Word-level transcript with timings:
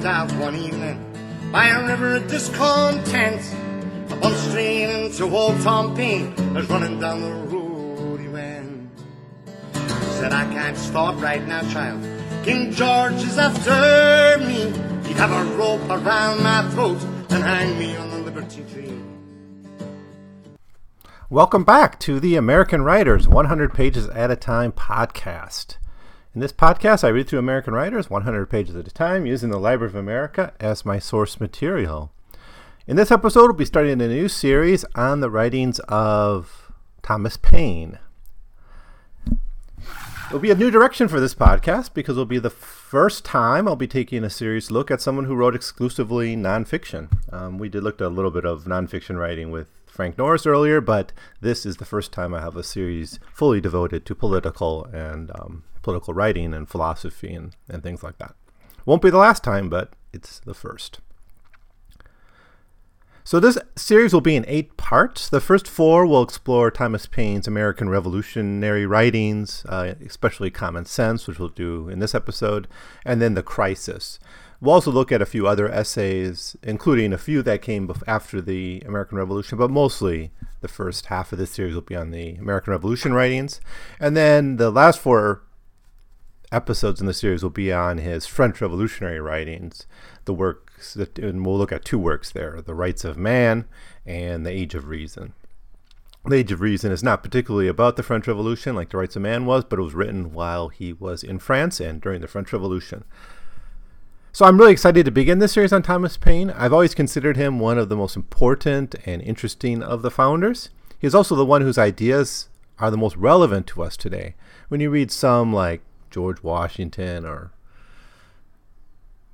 So 0.00 0.08
out 0.08 0.30
one 0.34 0.54
evening 0.54 1.50
by 1.50 1.70
a 1.70 1.84
river 1.84 2.16
of 2.16 2.28
discontent. 2.28 3.42
A 4.12 4.16
bunch 4.16 4.36
straying 4.36 5.06
into 5.06 5.24
old 5.24 5.60
Tom 5.62 5.96
Paine 5.96 6.54
was 6.54 6.68
running 6.70 7.00
down 7.00 7.20
the 7.20 7.32
road 7.32 8.20
he 8.20 8.28
went. 8.28 8.88
Said 9.74 10.32
I 10.32 10.44
can't 10.52 10.76
stop 10.76 11.20
right 11.20 11.44
now, 11.48 11.62
child. 11.72 12.00
King 12.44 12.70
George 12.70 13.14
is 13.14 13.38
after 13.38 14.38
me. 14.38 14.66
He'd 15.08 15.16
have 15.16 15.32
a 15.32 15.56
rope 15.56 15.82
around 15.90 16.44
my 16.44 16.68
throat 16.70 17.02
and 17.30 17.42
hang 17.42 17.76
me 17.76 17.96
on 17.96 18.10
the 18.10 18.18
Liberty 18.18 18.64
Tree. 18.72 18.94
Welcome 21.28 21.64
back 21.64 21.98
to 22.00 22.20
the 22.20 22.36
American 22.36 22.82
Writers 22.82 23.26
100 23.26 23.74
Pages 23.74 24.08
at 24.10 24.30
a 24.30 24.36
Time 24.36 24.70
podcast. 24.70 25.78
In 26.34 26.42
this 26.42 26.52
podcast, 26.52 27.04
I 27.04 27.08
read 27.08 27.26
through 27.26 27.38
American 27.38 27.72
Writers 27.72 28.10
100 28.10 28.50
pages 28.50 28.76
at 28.76 28.86
a 28.86 28.90
time 28.90 29.24
using 29.24 29.48
the 29.48 29.58
Library 29.58 29.90
of 29.90 29.96
America 29.96 30.52
as 30.60 30.84
my 30.84 30.98
source 30.98 31.40
material. 31.40 32.12
In 32.86 32.96
this 32.96 33.10
episode, 33.10 33.44
we'll 33.44 33.54
be 33.54 33.64
starting 33.64 34.02
a 34.02 34.08
new 34.08 34.28
series 34.28 34.84
on 34.94 35.20
the 35.20 35.30
writings 35.30 35.78
of 35.88 36.70
Thomas 37.02 37.38
Paine. 37.38 37.98
It'll 40.26 40.38
be 40.38 40.50
a 40.50 40.54
new 40.54 40.70
direction 40.70 41.08
for 41.08 41.18
this 41.18 41.34
podcast 41.34 41.94
because 41.94 42.16
it'll 42.16 42.26
be 42.26 42.38
the 42.38 42.50
first 42.50 43.24
time 43.24 43.66
I'll 43.66 43.74
be 43.74 43.86
taking 43.86 44.22
a 44.22 44.28
serious 44.28 44.70
look 44.70 44.90
at 44.90 45.00
someone 45.00 45.24
who 45.24 45.34
wrote 45.34 45.54
exclusively 45.54 46.36
nonfiction. 46.36 47.08
Um, 47.32 47.56
we 47.56 47.70
did 47.70 47.82
look 47.82 48.02
at 48.02 48.06
a 48.06 48.10
little 48.10 48.30
bit 48.30 48.44
of 48.44 48.64
nonfiction 48.64 49.18
writing 49.18 49.50
with 49.50 49.68
Frank 49.86 50.18
Norris 50.18 50.44
earlier, 50.44 50.82
but 50.82 51.12
this 51.40 51.64
is 51.64 51.78
the 51.78 51.86
first 51.86 52.12
time 52.12 52.34
I 52.34 52.42
have 52.42 52.56
a 52.56 52.62
series 52.62 53.18
fully 53.32 53.62
devoted 53.62 54.04
to 54.04 54.14
political 54.14 54.84
and 54.92 55.30
um, 55.30 55.64
political 55.82 56.14
writing 56.14 56.54
and 56.54 56.68
philosophy 56.68 57.34
and, 57.34 57.54
and 57.68 57.82
things 57.82 58.02
like 58.02 58.18
that. 58.18 58.34
Won't 58.84 59.02
be 59.02 59.10
the 59.10 59.18
last 59.18 59.44
time, 59.44 59.68
but 59.68 59.92
it's 60.12 60.40
the 60.40 60.54
first. 60.54 61.00
So 63.28 63.38
this 63.38 63.58
series 63.76 64.14
will 64.14 64.22
be 64.22 64.36
in 64.36 64.46
eight 64.48 64.78
parts. 64.78 65.28
The 65.28 65.42
first 65.42 65.68
four 65.68 66.06
will 66.06 66.22
explore 66.22 66.70
Thomas 66.70 67.04
Paine's 67.04 67.46
American 67.46 67.90
Revolutionary 67.90 68.86
writings, 68.86 69.66
uh, 69.68 69.92
especially 70.06 70.50
Common 70.50 70.86
Sense, 70.86 71.26
which 71.26 71.38
we'll 71.38 71.50
do 71.50 71.90
in 71.90 71.98
this 71.98 72.14
episode, 72.14 72.66
and 73.04 73.20
then 73.20 73.34
The 73.34 73.42
Crisis. 73.42 74.18
We'll 74.62 74.72
also 74.72 74.90
look 74.90 75.12
at 75.12 75.20
a 75.20 75.26
few 75.26 75.46
other 75.46 75.70
essays, 75.70 76.56
including 76.62 77.12
a 77.12 77.18
few 77.18 77.42
that 77.42 77.60
came 77.60 77.92
after 78.06 78.40
the 78.40 78.82
American 78.86 79.18
Revolution, 79.18 79.58
but 79.58 79.70
mostly 79.70 80.30
the 80.62 80.68
first 80.68 81.06
half 81.06 81.30
of 81.30 81.38
this 81.38 81.50
series 81.50 81.74
will 81.74 81.82
be 81.82 81.94
on 81.94 82.12
the 82.12 82.36
American 82.36 82.70
Revolution 82.70 83.12
writings. 83.12 83.60
And 84.00 84.16
then 84.16 84.56
the 84.56 84.70
last 84.70 85.00
four 85.00 85.42
episodes 86.50 87.00
in 87.00 87.06
the 87.06 87.14
series 87.14 87.42
will 87.42 87.50
be 87.50 87.72
on 87.72 87.98
his 87.98 88.26
French 88.26 88.60
Revolutionary 88.60 89.20
writings, 89.20 89.86
the 90.24 90.34
works 90.34 90.94
that, 90.94 91.18
and 91.18 91.44
we'll 91.44 91.58
look 91.58 91.72
at 91.72 91.84
two 91.84 91.98
works 91.98 92.30
there 92.30 92.60
The 92.60 92.74
Rights 92.74 93.04
of 93.04 93.16
Man 93.16 93.66
and 94.06 94.46
The 94.46 94.50
Age 94.50 94.74
of 94.74 94.88
Reason. 94.88 95.34
The 96.24 96.36
Age 96.36 96.52
of 96.52 96.60
Reason 96.60 96.92
is 96.92 97.02
not 97.02 97.22
particularly 97.22 97.68
about 97.68 97.96
the 97.96 98.02
French 98.02 98.26
Revolution 98.26 98.74
like 98.74 98.90
The 98.90 98.98
Rights 98.98 99.16
of 99.16 99.22
Man 99.22 99.46
was, 99.46 99.64
but 99.64 99.78
it 99.78 99.82
was 99.82 99.94
written 99.94 100.32
while 100.32 100.68
he 100.68 100.92
was 100.92 101.22
in 101.22 101.38
France 101.38 101.80
and 101.80 102.00
during 102.00 102.20
the 102.20 102.28
French 102.28 102.52
Revolution. 102.52 103.04
So 104.32 104.44
I'm 104.44 104.58
really 104.58 104.72
excited 104.72 105.04
to 105.04 105.10
begin 105.10 105.38
this 105.38 105.52
series 105.52 105.72
on 105.72 105.82
Thomas 105.82 106.16
Paine. 106.16 106.50
I've 106.50 106.72
always 106.72 106.94
considered 106.94 107.36
him 107.36 107.58
one 107.58 107.78
of 107.78 107.88
the 107.88 107.96
most 107.96 108.14
important 108.14 108.94
and 109.06 109.22
interesting 109.22 109.82
of 109.82 110.02
the 110.02 110.10
founders. 110.10 110.68
He's 110.98 111.14
also 111.14 111.34
the 111.34 111.46
one 111.46 111.62
whose 111.62 111.78
ideas 111.78 112.48
are 112.78 112.90
the 112.90 112.96
most 112.96 113.16
relevant 113.16 113.66
to 113.68 113.82
us 113.82 113.96
today. 113.96 114.34
When 114.68 114.80
you 114.80 114.90
read 114.90 115.10
some 115.10 115.52
like 115.52 115.80
George 116.10 116.42
Washington 116.42 117.24
or 117.24 117.52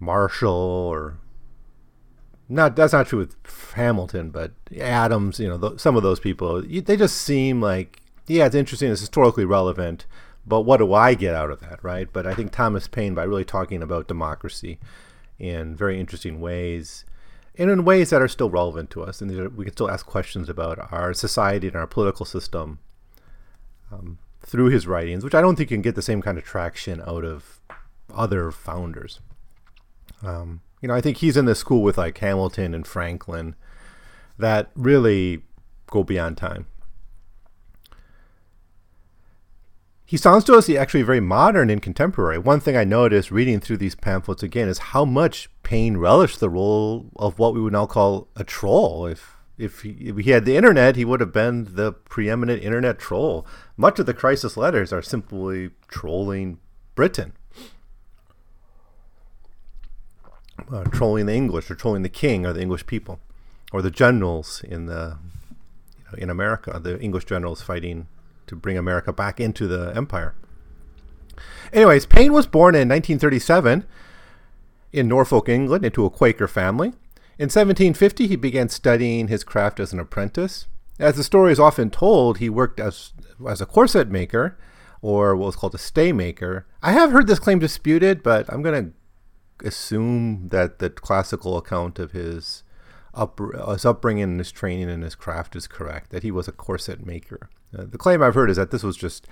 Marshall 0.01 0.51
or 0.51 1.19
not 2.49 2.77
that's 2.77 2.93
not 2.93 3.07
true 3.07 3.21
with 3.21 3.37
Hamilton, 3.75 4.31
but 4.31 4.53
Adams, 4.79 5.41
you 5.41 5.49
know, 5.49 5.59
th- 5.59 5.81
some 5.81 5.97
of 5.97 6.03
those 6.03 6.21
people, 6.21 6.63
they 6.63 6.97
just 6.97 7.17
seem 7.17 7.61
like 7.61 8.01
yeah, 8.27 8.47
it's 8.47 8.55
interesting, 8.55 8.91
it's 8.91 9.01
historically 9.01 9.45
relevant, 9.45 10.07
but 10.47 10.63
what 10.63 10.79
do 10.79 10.95
I 10.95 11.15
get 11.15 11.35
out 11.35 11.51
of 11.51 11.61
that, 11.61 11.83
right? 11.83 12.09
But 12.11 12.27
I 12.27 12.35
think 12.35 12.53
Thomas 12.53 12.89
Paine, 12.89 13.15
by 13.15 13.25
really 13.25 13.45
talking 13.45 13.83
about 13.83 14.09
democracy 14.09 14.79
in 15.39 15.77
very 15.77 16.01
interesting 16.01 16.41
ways, 16.41 17.05
and 17.57 17.71
in 17.71 17.85
ways 17.85 18.11
that 18.11 18.23
are 18.23 18.29
still 18.29 18.51
relevant 18.51 18.91
to 18.91 19.03
us, 19.03 19.21
and 19.21 19.57
we 19.57 19.65
can 19.65 19.73
still 19.73 19.91
ask 19.91 20.07
questions 20.07 20.49
about 20.49 20.93
our 20.93 21.13
society 21.13 21.69
and 21.69 21.77
our 21.77 21.87
political 21.87 22.25
system 22.25 22.79
um, 23.93 24.19
through 24.45 24.71
his 24.71 24.87
writings, 24.87 25.25
which 25.25 25.35
I 25.35 25.41
don't 25.41 25.57
think 25.57 25.71
can 25.71 25.83
get 25.83 25.95
the 25.95 26.03
same 26.03 26.23
kind 26.23 26.39
of 26.39 26.45
traction 26.45 27.01
out 27.07 27.25
of 27.25 27.61
other 28.15 28.51
founders. 28.51 29.21
Um, 30.23 30.61
you 30.81 30.89
know, 30.89 30.95
I 30.95 31.01
think 31.01 31.19
he's 31.19 31.37
in 31.37 31.47
the 31.47 31.55
school 31.55 31.83
with 31.83 31.99
like 31.99 32.19
Hamilton 32.19 32.75
and 32.75 32.87
Franklin 32.87 33.55
that 34.39 34.71
really 34.75 35.43
go 35.87 36.03
beyond 36.03 36.37
time. 36.37 36.67
He 40.07 40.19
sounds 40.19 40.45
to 40.45 40.55
us 40.55 40.69
actually 40.69 41.03
very 41.03 41.21
modern 41.21 41.71
and 41.71 41.81
contemporary. 41.81 42.39
One 42.39 42.61
thing 42.61 42.77
I 42.77 42.85
noticed 42.85 43.31
reading 43.31 43.59
through 43.59 43.79
these 43.79 43.95
pamphlets 43.95 44.43
again 44.43 44.69
is 44.69 44.79
how 44.79 45.05
much 45.05 45.49
Paine 45.63 45.97
relished 45.97 46.41
the 46.41 46.51
role 46.51 47.11
of 47.17 47.39
what 47.39 47.55
we 47.55 47.61
would 47.61 47.73
now 47.73 47.87
call 47.87 48.29
a 48.37 48.45
troll. 48.45 49.07
If 49.07 49.39
if 49.57 49.83
he, 49.83 49.91
if 49.91 50.17
he 50.19 50.31
had 50.31 50.45
the 50.45 50.57
internet, 50.57 50.97
he 50.97 51.05
would 51.05 51.21
have 51.21 51.33
been 51.33 51.75
the 51.75 51.93
preeminent 51.93 52.63
internet 52.63 52.99
troll. 52.99 53.47
Much 53.77 53.99
of 53.99 54.07
the 54.07 54.15
crisis 54.15 54.57
letters 54.57 54.93
are 54.93 55.03
simply 55.03 55.71
trolling 55.87 56.59
Britain, 56.95 57.33
uh, 60.71 60.85
trolling 60.85 61.27
the 61.27 61.35
English, 61.35 61.71
or 61.71 61.75
trolling 61.75 62.03
the 62.03 62.09
king, 62.09 62.45
or 62.45 62.53
the 62.53 62.63
English 62.63 62.87
people, 62.87 63.21
or 63.73 63.81
the 63.81 63.91
generals 63.91 64.63
in 64.65 64.87
the 64.87 65.19
you 65.99 66.05
know, 66.05 66.19
in 66.19 66.31
America, 66.31 66.79
the 66.83 67.01
English 67.01 67.25
generals 67.25 67.63
fighting 67.63 68.09
to 68.47 68.57
bring 68.57 68.77
America 68.77 69.13
back 69.13 69.41
into 69.41 69.67
the 69.67 69.93
empire. 69.97 70.35
Anyways, 71.73 72.07
Paine 72.07 72.33
was 72.33 72.47
born 72.47 72.75
in 72.75 72.89
1937 72.89 73.85
in 74.93 75.09
Norfolk, 75.09 75.49
England, 75.49 75.85
into 75.85 76.05
a 76.05 76.11
Quaker 76.11 76.47
family. 76.47 76.93
In 77.37 77.47
1750, 77.47 78.29
he 78.29 78.37
began 78.37 78.69
studying 78.69 79.29
his 79.29 79.43
craft 79.43 79.81
as 79.81 79.93
an 79.93 79.99
apprentice. 79.99 80.67
As 80.99 81.17
the 81.17 81.25
story 81.25 81.51
is 81.51 81.59
often 81.59 81.91
told, 81.91 82.39
he 82.39 82.49
worked 82.49 82.79
as, 82.79 83.13
as 83.49 83.61
a 83.61 83.67
corset 83.67 84.09
maker, 84.09 84.57
or 85.03 85.35
what 85.35 85.47
was 85.47 85.57
called 85.57 85.75
a 85.75 85.79
stay 85.79 86.13
maker. 86.13 86.67
I 86.83 86.93
have 86.93 87.11
heard 87.11 87.27
this 87.27 87.41
claim 87.41 87.59
disputed, 87.59 88.23
but 88.23 88.51
I'm 88.53 88.63
going 88.63 88.93
to 89.61 89.67
assume 89.67 90.49
that 90.49 90.79
the 90.79 90.91
classical 90.91 91.57
account 91.57 91.99
of 91.99 92.13
his, 92.13 92.63
up, 93.13 93.41
his 93.69 93.85
upbringing 93.85 94.23
and 94.23 94.41
his 94.41 94.53
training 94.53 94.89
and 94.89 95.03
his 95.03 95.17
craft 95.17 95.57
is 95.57 95.67
correct, 95.67 96.11
that 96.11 96.23
he 96.23 96.31
was 96.31 96.47
a 96.47 96.53
corset 96.53 97.05
maker. 97.05 97.51
Uh, 97.77 97.85
the 97.89 97.99
claim 97.99 98.23
I've 98.23 98.37
heard 98.37 98.51
is 98.51 98.57
that 98.57 98.71
this 98.71 98.85
was 98.85 98.97
just 98.97 99.27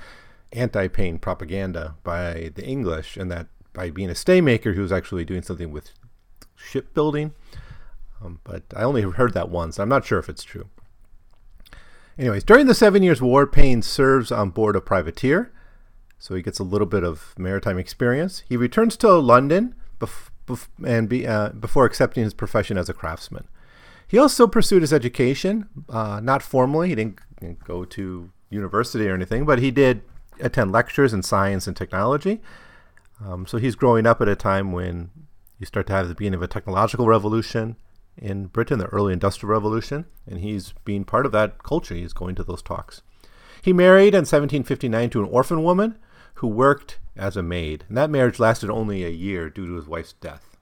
anti 0.52 0.88
Paine 0.88 1.18
propaganda 1.18 1.94
by 2.02 2.50
the 2.54 2.66
English, 2.66 3.16
and 3.16 3.30
that 3.30 3.46
by 3.72 3.90
being 3.90 4.10
a 4.10 4.14
stay 4.16 4.40
maker, 4.40 4.72
he 4.72 4.80
was 4.80 4.92
actually 4.92 5.24
doing 5.24 5.42
something 5.42 5.70
with 5.70 5.92
shipbuilding. 6.56 7.32
Um, 8.22 8.40
but 8.44 8.62
I 8.76 8.82
only 8.82 9.02
heard 9.02 9.34
that 9.34 9.48
once. 9.48 9.78
I'm 9.78 9.88
not 9.88 10.04
sure 10.04 10.18
if 10.18 10.28
it's 10.28 10.44
true. 10.44 10.68
Anyways, 12.18 12.44
during 12.44 12.66
the 12.66 12.74
Seven 12.74 13.02
Years' 13.02 13.22
War, 13.22 13.46
Paine 13.46 13.82
serves 13.82 14.30
on 14.30 14.50
board 14.50 14.76
a 14.76 14.80
privateer, 14.80 15.52
so 16.18 16.34
he 16.34 16.42
gets 16.42 16.58
a 16.58 16.64
little 16.64 16.86
bit 16.86 17.04
of 17.04 17.34
maritime 17.38 17.78
experience. 17.78 18.42
He 18.48 18.56
returns 18.56 18.96
to 18.98 19.12
London 19.14 19.74
bef- 19.98 20.28
bef- 20.46 20.68
and 20.86 21.08
be, 21.08 21.26
uh, 21.26 21.50
before 21.50 21.84
accepting 21.84 22.22
his 22.22 22.34
profession 22.34 22.76
as 22.76 22.88
a 22.88 22.94
craftsman. 22.94 23.48
He 24.06 24.18
also 24.18 24.46
pursued 24.46 24.82
his 24.82 24.92
education, 24.92 25.68
uh, 25.88 26.20
not 26.22 26.42
formally. 26.42 26.90
He 26.90 26.94
didn't, 26.94 27.18
didn't 27.40 27.64
go 27.64 27.84
to 27.86 28.30
university 28.50 29.08
or 29.08 29.14
anything, 29.14 29.46
but 29.46 29.58
he 29.58 29.70
did 29.70 30.02
attend 30.38 30.70
lectures 30.70 31.14
in 31.14 31.22
science 31.22 31.66
and 31.66 31.74
technology. 31.74 32.42
Um, 33.24 33.46
so 33.46 33.56
he's 33.56 33.74
growing 33.74 34.06
up 34.06 34.20
at 34.20 34.28
a 34.28 34.36
time 34.36 34.70
when 34.70 35.10
you 35.58 35.64
start 35.64 35.86
to 35.86 35.92
have 35.94 36.08
the 36.08 36.14
beginning 36.14 36.36
of 36.36 36.42
a 36.42 36.48
technological 36.48 37.06
revolution 37.06 37.76
in 38.16 38.46
Britain, 38.46 38.78
the 38.78 38.86
early 38.86 39.12
industrial 39.12 39.52
revolution, 39.52 40.06
and 40.26 40.40
he's 40.40 40.74
being 40.84 41.04
part 41.04 41.26
of 41.26 41.32
that 41.32 41.62
culture. 41.62 41.94
He's 41.94 42.12
going 42.12 42.34
to 42.36 42.44
those 42.44 42.62
talks. 42.62 43.02
He 43.62 43.72
married 43.72 44.14
in 44.14 44.22
1759 44.22 45.10
to 45.10 45.22
an 45.22 45.28
orphan 45.28 45.62
woman 45.62 45.98
who 46.34 46.48
worked 46.48 46.98
as 47.16 47.36
a 47.36 47.42
maid, 47.42 47.84
and 47.88 47.96
that 47.96 48.10
marriage 48.10 48.40
lasted 48.40 48.70
only 48.70 49.04
a 49.04 49.08
year 49.08 49.50
due 49.50 49.66
to 49.66 49.74
his 49.74 49.86
wife's 49.86 50.14
death. 50.14 50.56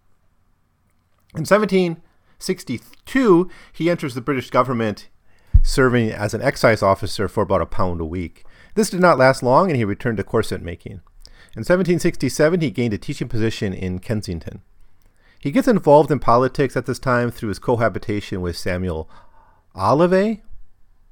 In 1.34 1.46
1762, 1.46 3.50
he 3.72 3.90
enters 3.90 4.14
the 4.14 4.20
British 4.20 4.50
government 4.50 5.08
serving 5.62 6.10
as 6.10 6.34
an 6.34 6.42
excise 6.42 6.82
officer 6.82 7.28
for 7.28 7.42
about 7.42 7.60
a 7.60 7.66
pound 7.66 8.00
a 8.00 8.04
week. 8.04 8.44
This 8.74 8.90
did 8.90 9.00
not 9.00 9.18
last 9.18 9.42
long, 9.42 9.68
and 9.68 9.76
he 9.76 9.84
returned 9.84 10.16
to 10.18 10.24
corset 10.24 10.62
making. 10.62 11.00
In 11.56 11.64
1767, 11.64 12.60
he 12.60 12.70
gained 12.70 12.94
a 12.94 12.98
teaching 12.98 13.28
position 13.28 13.72
in 13.72 13.98
Kensington. 13.98 14.62
He 15.40 15.50
gets 15.50 15.66
involved 15.66 16.10
in 16.10 16.18
politics 16.18 16.76
at 16.76 16.84
this 16.84 16.98
time 16.98 17.30
through 17.30 17.48
his 17.48 17.58
cohabitation 17.58 18.42
with 18.42 18.58
Samuel 18.58 19.08
Ollive. 19.74 20.42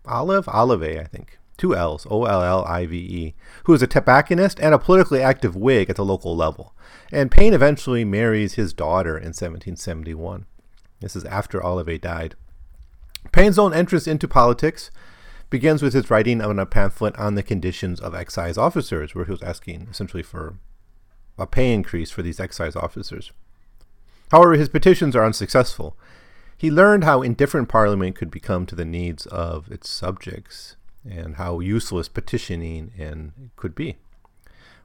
Olive? 0.05 0.49
Olive, 0.49 0.83
I 0.83 1.05
think. 1.05 1.39
two 1.57 1.75
L's, 1.75 2.07
O 2.11 2.25
L 2.27 2.43
L 2.43 2.65
I 2.67 2.85
V 2.85 2.97
E, 2.97 3.35
who 3.65 3.73
is 3.73 3.81
a 3.81 3.87
tobacconist 3.87 4.61
and 4.61 4.75
a 4.75 4.79
politically 4.79 5.23
active 5.23 5.57
Whig 5.57 5.89
at 5.89 5.97
the 5.97 6.05
local 6.05 6.37
level. 6.37 6.75
And 7.11 7.31
Paine 7.31 7.55
eventually 7.55 8.05
marries 8.05 8.55
his 8.55 8.75
daughter 8.75 9.17
in 9.17 9.29
1771. 9.29 10.45
This 11.01 11.17
is 11.17 11.25
after 11.25 11.65
Olivet 11.65 12.03
died. 12.03 12.35
Paine's 13.33 13.59
own 13.59 13.73
entrance 13.73 14.07
into 14.07 14.29
politics 14.29 14.91
begins 15.49 15.83
with 15.83 15.95
his 15.95 16.11
writing 16.11 16.43
of 16.43 16.57
a 16.59 16.67
pamphlet 16.67 17.17
on 17.17 17.35
the 17.35 17.43
conditions 17.43 17.99
of 17.99 18.15
excise 18.15 18.59
officers, 18.59 19.15
where 19.15 19.25
he 19.25 19.31
was 19.31 19.43
asking 19.43 19.89
essentially 19.91 20.23
for 20.23 20.59
a 21.39 21.47
pay 21.47 21.73
increase 21.73 22.11
for 22.11 22.23
these 22.23 22.41
excise 22.41 22.77
officers. 22.77 23.33
However, 24.31 24.55
his 24.55 24.69
petitions 24.69 25.17
are 25.17 25.25
unsuccessful. 25.25 25.97
He 26.57 26.71
learned 26.71 27.05
how 27.05 27.23
indifferent 27.23 27.69
Parliament 27.69 28.17
could 28.17 28.31
become 28.31 28.67
to 28.67 28.75
the 28.75 28.85
needs 28.85 29.27
of 29.27 29.71
its 29.71 29.89
subjects 29.89 30.77
and 31.09 31.37
how 31.37 31.61
useless 31.61 32.09
petitioning 32.09 32.93
and 32.99 33.51
could 33.57 33.75
be. 33.75 33.97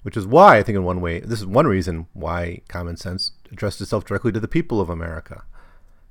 Which 0.04 0.18
is 0.18 0.28
why 0.28 0.58
I 0.58 0.64
think, 0.64 0.76
in 0.76 0.84
one 0.84 1.02
way, 1.02 1.20
this 1.20 1.40
is 1.40 1.46
one 1.46 1.66
reason 1.66 2.08
why 2.14 2.62
common 2.68 2.98
sense 2.98 3.32
addressed 3.52 3.82
itself 3.82 4.06
directly 4.06 4.32
to 4.34 4.40
the 4.40 4.48
people 4.48 4.80
of 4.80 4.90
America, 4.90 5.44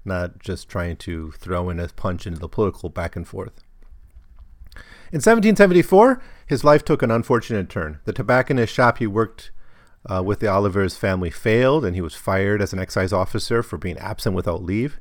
not 0.04 0.38
just 0.38 0.68
trying 0.68 0.96
to 0.96 1.32
throw 1.32 1.70
in 1.70 1.78
a 1.78 1.88
punch 1.88 2.26
into 2.26 2.40
the 2.40 2.48
political 2.48 2.88
back 2.88 3.16
and 3.16 3.28
forth. 3.28 3.62
In 5.12 5.18
1774, 5.18 6.22
his 6.46 6.64
life 6.64 6.84
took 6.84 7.02
an 7.02 7.10
unfortunate 7.10 7.68
turn. 7.68 8.00
The 8.04 8.14
tobacconist 8.14 8.72
shop 8.72 8.96
he 8.96 9.06
worked 9.06 9.50
uh, 10.10 10.22
with 10.22 10.40
the 10.40 10.48
Olivers 10.48 10.96
family 10.96 11.30
failed, 11.30 11.84
and 11.84 11.94
he 11.94 12.00
was 12.00 12.14
fired 12.14 12.60
as 12.60 12.72
an 12.72 12.78
excise 12.78 13.12
officer 13.12 13.62
for 13.62 13.78
being 13.78 13.98
absent 13.98 14.34
without 14.34 14.62
leave. 14.62 14.98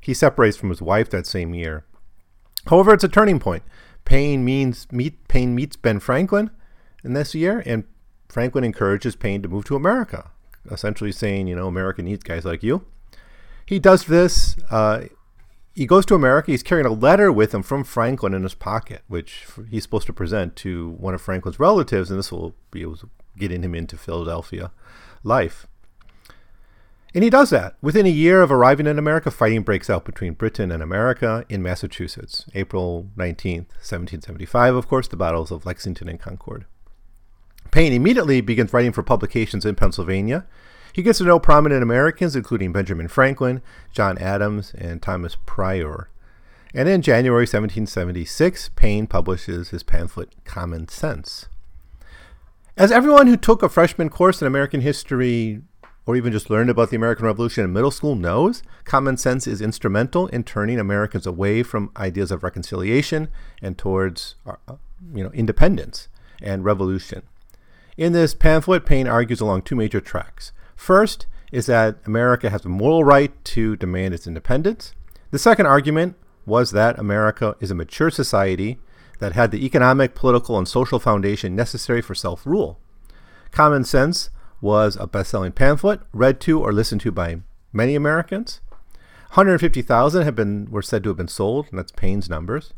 He 0.00 0.14
separates 0.14 0.56
from 0.56 0.70
his 0.70 0.82
wife 0.82 1.08
that 1.10 1.26
same 1.26 1.54
year. 1.54 1.84
However, 2.66 2.92
it's 2.92 3.04
a 3.04 3.08
turning 3.08 3.38
point. 3.38 3.62
Paine 4.04 4.44
means 4.44 4.90
meet 4.92 5.28
Paine 5.28 5.54
meets 5.54 5.76
Ben 5.76 6.00
Franklin 6.00 6.50
in 7.02 7.14
this 7.14 7.34
year, 7.34 7.62
and 7.64 7.84
Franklin 8.28 8.64
encourages 8.64 9.16
Paine 9.16 9.42
to 9.42 9.48
move 9.48 9.64
to 9.66 9.76
America, 9.76 10.30
essentially 10.70 11.12
saying, 11.12 11.46
you 11.46 11.56
know, 11.56 11.68
America 11.68 12.02
needs 12.02 12.22
guys 12.22 12.44
like 12.44 12.62
you. 12.62 12.84
He 13.66 13.78
does 13.78 14.04
this. 14.04 14.56
Uh, 14.70 15.04
he 15.74 15.86
goes 15.86 16.06
to 16.06 16.14
America. 16.14 16.50
He's 16.50 16.62
carrying 16.62 16.86
a 16.86 16.92
letter 16.92 17.32
with 17.32 17.52
him 17.54 17.62
from 17.62 17.82
Franklin 17.82 18.34
in 18.34 18.42
his 18.42 18.54
pocket, 18.54 19.02
which 19.08 19.46
he's 19.70 19.82
supposed 19.82 20.06
to 20.06 20.12
present 20.12 20.54
to 20.56 20.90
one 20.90 21.14
of 21.14 21.22
Franklin's 21.22 21.58
relatives, 21.58 22.10
and 22.10 22.18
this 22.18 22.30
will 22.30 22.54
be 22.70 22.84
getting 23.38 23.62
him 23.62 23.74
into 23.74 23.96
Philadelphia 23.96 24.70
life. 25.22 25.66
And 27.14 27.22
he 27.22 27.30
does 27.30 27.50
that. 27.50 27.76
Within 27.80 28.06
a 28.06 28.10
year 28.10 28.42
of 28.42 28.50
arriving 28.50 28.88
in 28.88 28.98
America, 28.98 29.30
fighting 29.30 29.62
breaks 29.62 29.88
out 29.88 30.04
between 30.04 30.32
Britain 30.32 30.72
and 30.72 30.82
America 30.82 31.44
in 31.48 31.62
Massachusetts. 31.62 32.44
April 32.54 33.08
19th, 33.16 33.70
1775, 33.78 34.74
of 34.74 34.88
course, 34.88 35.06
the 35.06 35.16
battles 35.16 35.52
of 35.52 35.64
Lexington 35.64 36.08
and 36.08 36.18
Concord. 36.18 36.64
Paine 37.70 37.92
immediately 37.92 38.40
begins 38.40 38.72
writing 38.72 38.92
for 38.92 39.04
publications 39.04 39.64
in 39.64 39.76
Pennsylvania. 39.76 40.44
He 40.92 41.02
gets 41.02 41.18
to 41.18 41.24
know 41.24 41.38
prominent 41.38 41.82
Americans, 41.82 42.34
including 42.34 42.72
Benjamin 42.72 43.08
Franklin, 43.08 43.62
John 43.92 44.18
Adams, 44.18 44.74
and 44.76 45.00
Thomas 45.00 45.36
Pryor. 45.46 46.08
And 46.74 46.88
in 46.88 47.02
January 47.02 47.42
1776, 47.42 48.70
Paine 48.74 49.06
publishes 49.06 49.68
his 49.68 49.84
pamphlet 49.84 50.34
Common 50.44 50.88
Sense. 50.88 51.46
As 52.76 52.90
everyone 52.90 53.28
who 53.28 53.36
took 53.36 53.62
a 53.62 53.68
freshman 53.68 54.08
course 54.08 54.40
in 54.40 54.48
American 54.48 54.80
history 54.80 55.62
or 56.06 56.16
even 56.16 56.32
just 56.32 56.50
learned 56.50 56.70
about 56.70 56.90
the 56.90 56.96
American 56.96 57.24
Revolution 57.24 57.62
in 57.62 57.72
middle 57.72 57.92
school 57.92 58.16
knows, 58.16 58.64
common 58.82 59.16
sense 59.16 59.46
is 59.46 59.60
instrumental 59.60 60.26
in 60.26 60.42
turning 60.42 60.80
Americans 60.80 61.24
away 61.24 61.62
from 61.62 61.92
ideas 61.96 62.32
of 62.32 62.42
reconciliation 62.42 63.28
and 63.62 63.78
towards 63.78 64.34
uh, 64.44 64.56
you 65.14 65.22
know, 65.22 65.30
independence 65.30 66.08
and 66.42 66.64
revolution. 66.64 67.22
In 67.96 68.12
this 68.12 68.34
pamphlet, 68.34 68.84
Paine 68.84 69.06
argues 69.06 69.40
along 69.40 69.62
two 69.62 69.76
major 69.76 70.00
tracks. 70.00 70.50
First 70.74 71.28
is 71.52 71.66
that 71.66 71.98
America 72.06 72.50
has 72.50 72.64
a 72.64 72.68
moral 72.68 73.04
right 73.04 73.32
to 73.44 73.76
demand 73.76 74.14
its 74.14 74.26
independence. 74.26 74.94
The 75.30 75.38
second 75.38 75.66
argument 75.66 76.16
was 76.44 76.72
that 76.72 76.98
America 76.98 77.54
is 77.60 77.70
a 77.70 77.76
mature 77.76 78.10
society 78.10 78.80
that 79.18 79.32
had 79.32 79.50
the 79.50 79.64
economic, 79.64 80.14
political, 80.14 80.58
and 80.58 80.66
social 80.66 80.98
foundation 80.98 81.56
necessary 81.56 82.02
for 82.02 82.14
self 82.14 82.46
rule. 82.46 82.78
Common 83.50 83.84
Sense 83.84 84.30
was 84.60 84.96
a 84.96 85.06
best 85.06 85.30
selling 85.30 85.52
pamphlet, 85.52 86.00
read 86.12 86.40
to 86.40 86.60
or 86.60 86.72
listened 86.72 87.00
to 87.02 87.12
by 87.12 87.40
many 87.72 87.94
Americans. 87.94 88.60
150,000 89.34 90.22
have 90.22 90.34
been 90.34 90.70
were 90.70 90.82
said 90.82 91.02
to 91.02 91.10
have 91.10 91.16
been 91.16 91.28
sold, 91.28 91.66
and 91.70 91.78
that's 91.78 91.92
Paine's 91.92 92.30
numbers. 92.30 92.72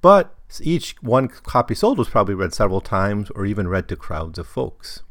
But 0.00 0.34
each 0.60 0.96
one 1.00 1.28
copy 1.28 1.74
sold 1.74 1.98
was 1.98 2.08
probably 2.08 2.34
read 2.34 2.54
several 2.54 2.80
times 2.80 3.30
or 3.30 3.44
even 3.44 3.68
read 3.68 3.86
to 3.88 3.96
crowds 3.96 4.38
of 4.38 4.46
folks. 4.46 5.02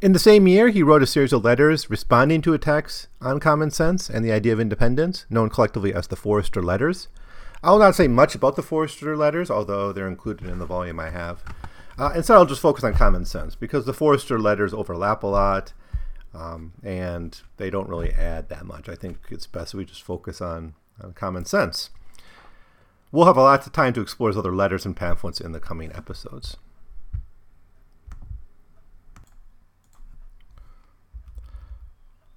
In 0.00 0.12
the 0.12 0.18
same 0.18 0.46
year, 0.46 0.68
he 0.68 0.82
wrote 0.82 1.02
a 1.02 1.06
series 1.06 1.32
of 1.32 1.44
letters 1.44 1.90
responding 1.90 2.42
to 2.42 2.52
attacks 2.52 3.08
on 3.20 3.40
common 3.40 3.70
sense 3.70 4.10
and 4.10 4.24
the 4.24 4.32
idea 4.32 4.52
of 4.52 4.60
independence, 4.60 5.26
known 5.30 5.50
collectively 5.50 5.94
as 5.94 6.08
the 6.08 6.16
Forester 6.16 6.62
Letters. 6.62 7.08
I 7.64 7.70
will 7.70 7.78
not 7.78 7.94
say 7.94 8.08
much 8.08 8.34
about 8.34 8.56
the 8.56 8.62
Forester 8.62 9.16
Letters, 9.16 9.50
although 9.50 9.90
they're 9.90 10.06
included 10.06 10.48
in 10.48 10.58
the 10.58 10.66
volume 10.66 11.00
I 11.00 11.08
have. 11.08 11.42
Uh, 11.96 12.12
instead, 12.14 12.34
I'll 12.34 12.44
just 12.44 12.60
focus 12.60 12.84
on 12.84 12.92
common 12.92 13.24
sense 13.24 13.54
because 13.54 13.86
the 13.86 13.94
Forester 13.94 14.38
Letters 14.38 14.74
overlap 14.74 15.22
a 15.22 15.28
lot 15.28 15.72
um, 16.34 16.72
and 16.82 17.40
they 17.56 17.70
don't 17.70 17.88
really 17.88 18.12
add 18.12 18.50
that 18.50 18.66
much. 18.66 18.90
I 18.90 18.94
think 18.94 19.16
it's 19.30 19.46
best 19.46 19.72
we 19.72 19.86
just 19.86 20.02
focus 20.02 20.42
on, 20.42 20.74
on 21.02 21.14
common 21.14 21.46
sense. 21.46 21.88
We'll 23.10 23.24
have 23.24 23.38
a 23.38 23.42
lot 23.42 23.66
of 23.66 23.72
time 23.72 23.94
to 23.94 24.02
explore 24.02 24.36
other 24.36 24.54
letters 24.54 24.84
and 24.84 24.94
pamphlets 24.94 25.40
in 25.40 25.52
the 25.52 25.60
coming 25.60 25.90
episodes. 25.94 26.58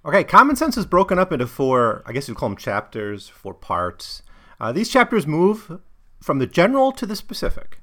Okay, 0.06 0.24
Common 0.24 0.56
Sense 0.56 0.78
is 0.78 0.86
broken 0.86 1.18
up 1.18 1.32
into 1.32 1.46
four, 1.46 2.02
I 2.06 2.12
guess 2.12 2.28
you'd 2.28 2.38
call 2.38 2.48
them 2.48 2.56
chapters, 2.56 3.28
four 3.28 3.52
parts. 3.52 4.22
Uh, 4.60 4.72
these 4.72 4.88
chapters 4.88 5.26
move 5.26 5.80
from 6.20 6.38
the 6.38 6.46
general 6.46 6.92
to 6.92 7.06
the 7.06 7.16
specific. 7.16 7.80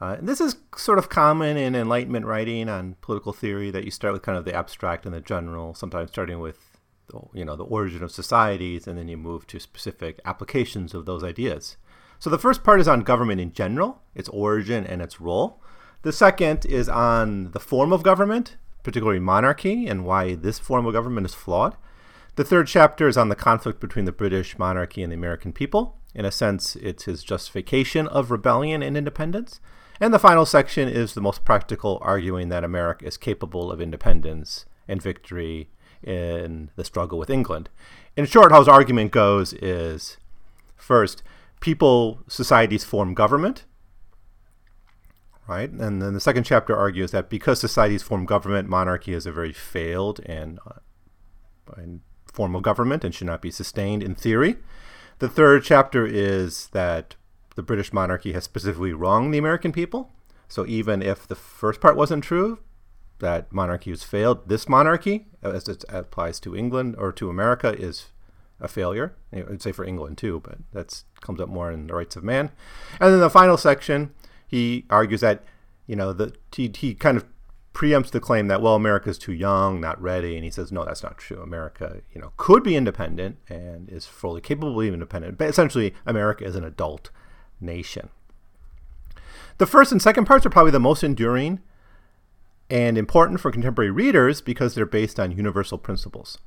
Uh, 0.00 0.16
and 0.18 0.28
this 0.28 0.40
is 0.40 0.56
sort 0.76 0.98
of 0.98 1.08
common 1.08 1.56
in 1.56 1.74
Enlightenment 1.74 2.26
writing 2.26 2.68
on 2.68 2.96
political 3.00 3.32
theory 3.32 3.70
that 3.70 3.84
you 3.84 3.90
start 3.90 4.12
with 4.12 4.22
kind 4.22 4.36
of 4.36 4.44
the 4.44 4.54
abstract 4.54 5.06
and 5.06 5.14
the 5.14 5.20
general, 5.20 5.74
sometimes 5.74 6.10
starting 6.10 6.38
with 6.40 6.58
you 7.32 7.44
know 7.44 7.56
the 7.56 7.64
origin 7.64 8.02
of 8.02 8.10
societies, 8.10 8.86
and 8.86 8.98
then 8.98 9.08
you 9.08 9.16
move 9.16 9.46
to 9.46 9.60
specific 9.60 10.20
applications 10.24 10.92
of 10.92 11.06
those 11.06 11.22
ideas. 11.24 11.76
So 12.18 12.28
the 12.30 12.38
first 12.38 12.64
part 12.64 12.80
is 12.80 12.88
on 12.88 13.00
government 13.02 13.40
in 13.40 13.52
general, 13.52 14.02
its 14.14 14.28
origin 14.30 14.86
and 14.86 15.00
its 15.00 15.20
role. 15.20 15.62
The 16.02 16.12
second 16.12 16.66
is 16.66 16.88
on 16.88 17.52
the 17.52 17.60
form 17.60 17.92
of 17.92 18.02
government, 18.02 18.56
particularly 18.82 19.20
monarchy, 19.20 19.86
and 19.86 20.04
why 20.04 20.34
this 20.34 20.58
form 20.58 20.86
of 20.86 20.92
government 20.92 21.26
is 21.26 21.34
flawed. 21.34 21.76
The 22.36 22.44
third 22.44 22.66
chapter 22.66 23.08
is 23.08 23.16
on 23.16 23.30
the 23.30 23.34
conflict 23.34 23.80
between 23.80 24.04
the 24.04 24.12
British 24.12 24.58
monarchy 24.58 25.02
and 25.02 25.10
the 25.10 25.16
American 25.16 25.52
people. 25.52 25.98
In 26.16 26.24
a 26.24 26.32
sense, 26.32 26.76
it's 26.76 27.04
his 27.04 27.22
justification 27.22 28.08
of 28.08 28.30
rebellion 28.30 28.82
and 28.82 28.96
independence. 28.96 29.60
And 30.00 30.14
the 30.14 30.18
final 30.18 30.46
section 30.46 30.88
is 30.88 31.12
the 31.12 31.20
most 31.20 31.44
practical, 31.44 31.98
arguing 32.00 32.48
that 32.48 32.64
America 32.64 33.04
is 33.04 33.18
capable 33.18 33.70
of 33.70 33.82
independence 33.82 34.64
and 34.88 35.02
victory 35.02 35.68
in 36.02 36.70
the 36.74 36.86
struggle 36.86 37.18
with 37.18 37.28
England. 37.28 37.68
In 38.16 38.24
short, 38.24 38.50
how 38.50 38.60
his 38.60 38.68
argument 38.68 39.12
goes 39.12 39.52
is 39.52 40.16
first, 40.74 41.22
people, 41.60 42.20
societies 42.28 42.82
form 42.82 43.12
government, 43.12 43.66
right? 45.46 45.70
And 45.70 46.00
then 46.00 46.14
the 46.14 46.20
second 46.20 46.44
chapter 46.44 46.74
argues 46.74 47.10
that 47.10 47.28
because 47.28 47.60
societies 47.60 48.02
form 48.02 48.24
government, 48.24 48.70
monarchy 48.70 49.12
is 49.12 49.26
a 49.26 49.32
very 49.32 49.52
failed 49.52 50.20
and, 50.24 50.60
uh, 50.66 50.80
and 51.76 52.00
form 52.32 52.56
of 52.56 52.62
government 52.62 53.04
and 53.04 53.14
should 53.14 53.26
not 53.26 53.42
be 53.42 53.50
sustained 53.50 54.02
in 54.02 54.14
theory. 54.14 54.56
The 55.18 55.28
third 55.28 55.64
chapter 55.64 56.06
is 56.06 56.68
that 56.68 57.16
the 57.54 57.62
British 57.62 57.92
monarchy 57.92 58.32
has 58.32 58.44
specifically 58.44 58.92
wronged 58.92 59.32
the 59.32 59.38
American 59.38 59.72
people. 59.72 60.12
So 60.48 60.66
even 60.66 61.02
if 61.02 61.26
the 61.26 61.34
first 61.34 61.80
part 61.80 61.96
wasn't 61.96 62.22
true, 62.22 62.58
that 63.18 63.50
monarchy 63.50 63.90
has 63.90 64.02
failed, 64.02 64.48
this 64.48 64.68
monarchy, 64.68 65.26
as 65.42 65.68
it 65.68 65.84
applies 65.88 66.38
to 66.40 66.54
England 66.54 66.96
or 66.98 67.12
to 67.12 67.30
America, 67.30 67.74
is 67.78 68.10
a 68.60 68.68
failure. 68.68 69.16
I'd 69.32 69.62
say 69.62 69.72
for 69.72 69.84
England 69.84 70.18
too, 70.18 70.40
but 70.40 70.58
that 70.72 71.02
comes 71.20 71.40
up 71.40 71.48
more 71.48 71.72
in 71.72 71.86
the 71.86 71.94
rights 71.94 72.16
of 72.16 72.24
man. 72.24 72.50
And 73.00 73.12
then 73.12 73.20
the 73.20 73.30
final 73.30 73.56
section, 73.56 74.12
he 74.46 74.84
argues 74.90 75.22
that 75.22 75.44
you 75.86 75.96
know 75.96 76.12
the 76.12 76.34
he, 76.52 76.70
he 76.74 76.94
kind 76.94 77.16
of 77.16 77.24
preempts 77.76 78.10
the 78.10 78.20
claim 78.20 78.48
that 78.48 78.62
well 78.62 78.74
America 78.74 79.10
is 79.10 79.18
too 79.18 79.34
young, 79.34 79.82
not 79.82 80.00
ready, 80.00 80.34
and 80.34 80.44
he 80.44 80.50
says 80.50 80.72
no, 80.72 80.82
that's 80.82 81.02
not 81.02 81.18
true. 81.18 81.42
America, 81.42 82.00
you 82.10 82.18
know, 82.18 82.32
could 82.38 82.62
be 82.62 82.74
independent 82.74 83.36
and 83.50 83.90
is 83.90 84.06
fully 84.06 84.40
capable 84.40 84.70
of 84.70 84.80
being 84.80 84.94
independent, 84.94 85.36
but 85.36 85.50
essentially 85.50 85.94
America 86.06 86.42
is 86.42 86.56
an 86.56 86.64
adult 86.64 87.10
nation. 87.60 88.08
The 89.58 89.66
first 89.66 89.92
and 89.92 90.00
second 90.00 90.24
parts 90.24 90.46
are 90.46 90.50
probably 90.50 90.72
the 90.72 90.80
most 90.80 91.04
enduring 91.04 91.60
and 92.70 92.96
important 92.96 93.40
for 93.40 93.52
contemporary 93.52 93.90
readers 93.90 94.40
because 94.40 94.74
they're 94.74 94.86
based 94.86 95.20
on 95.20 95.32
universal 95.32 95.76
principles. 95.76 96.38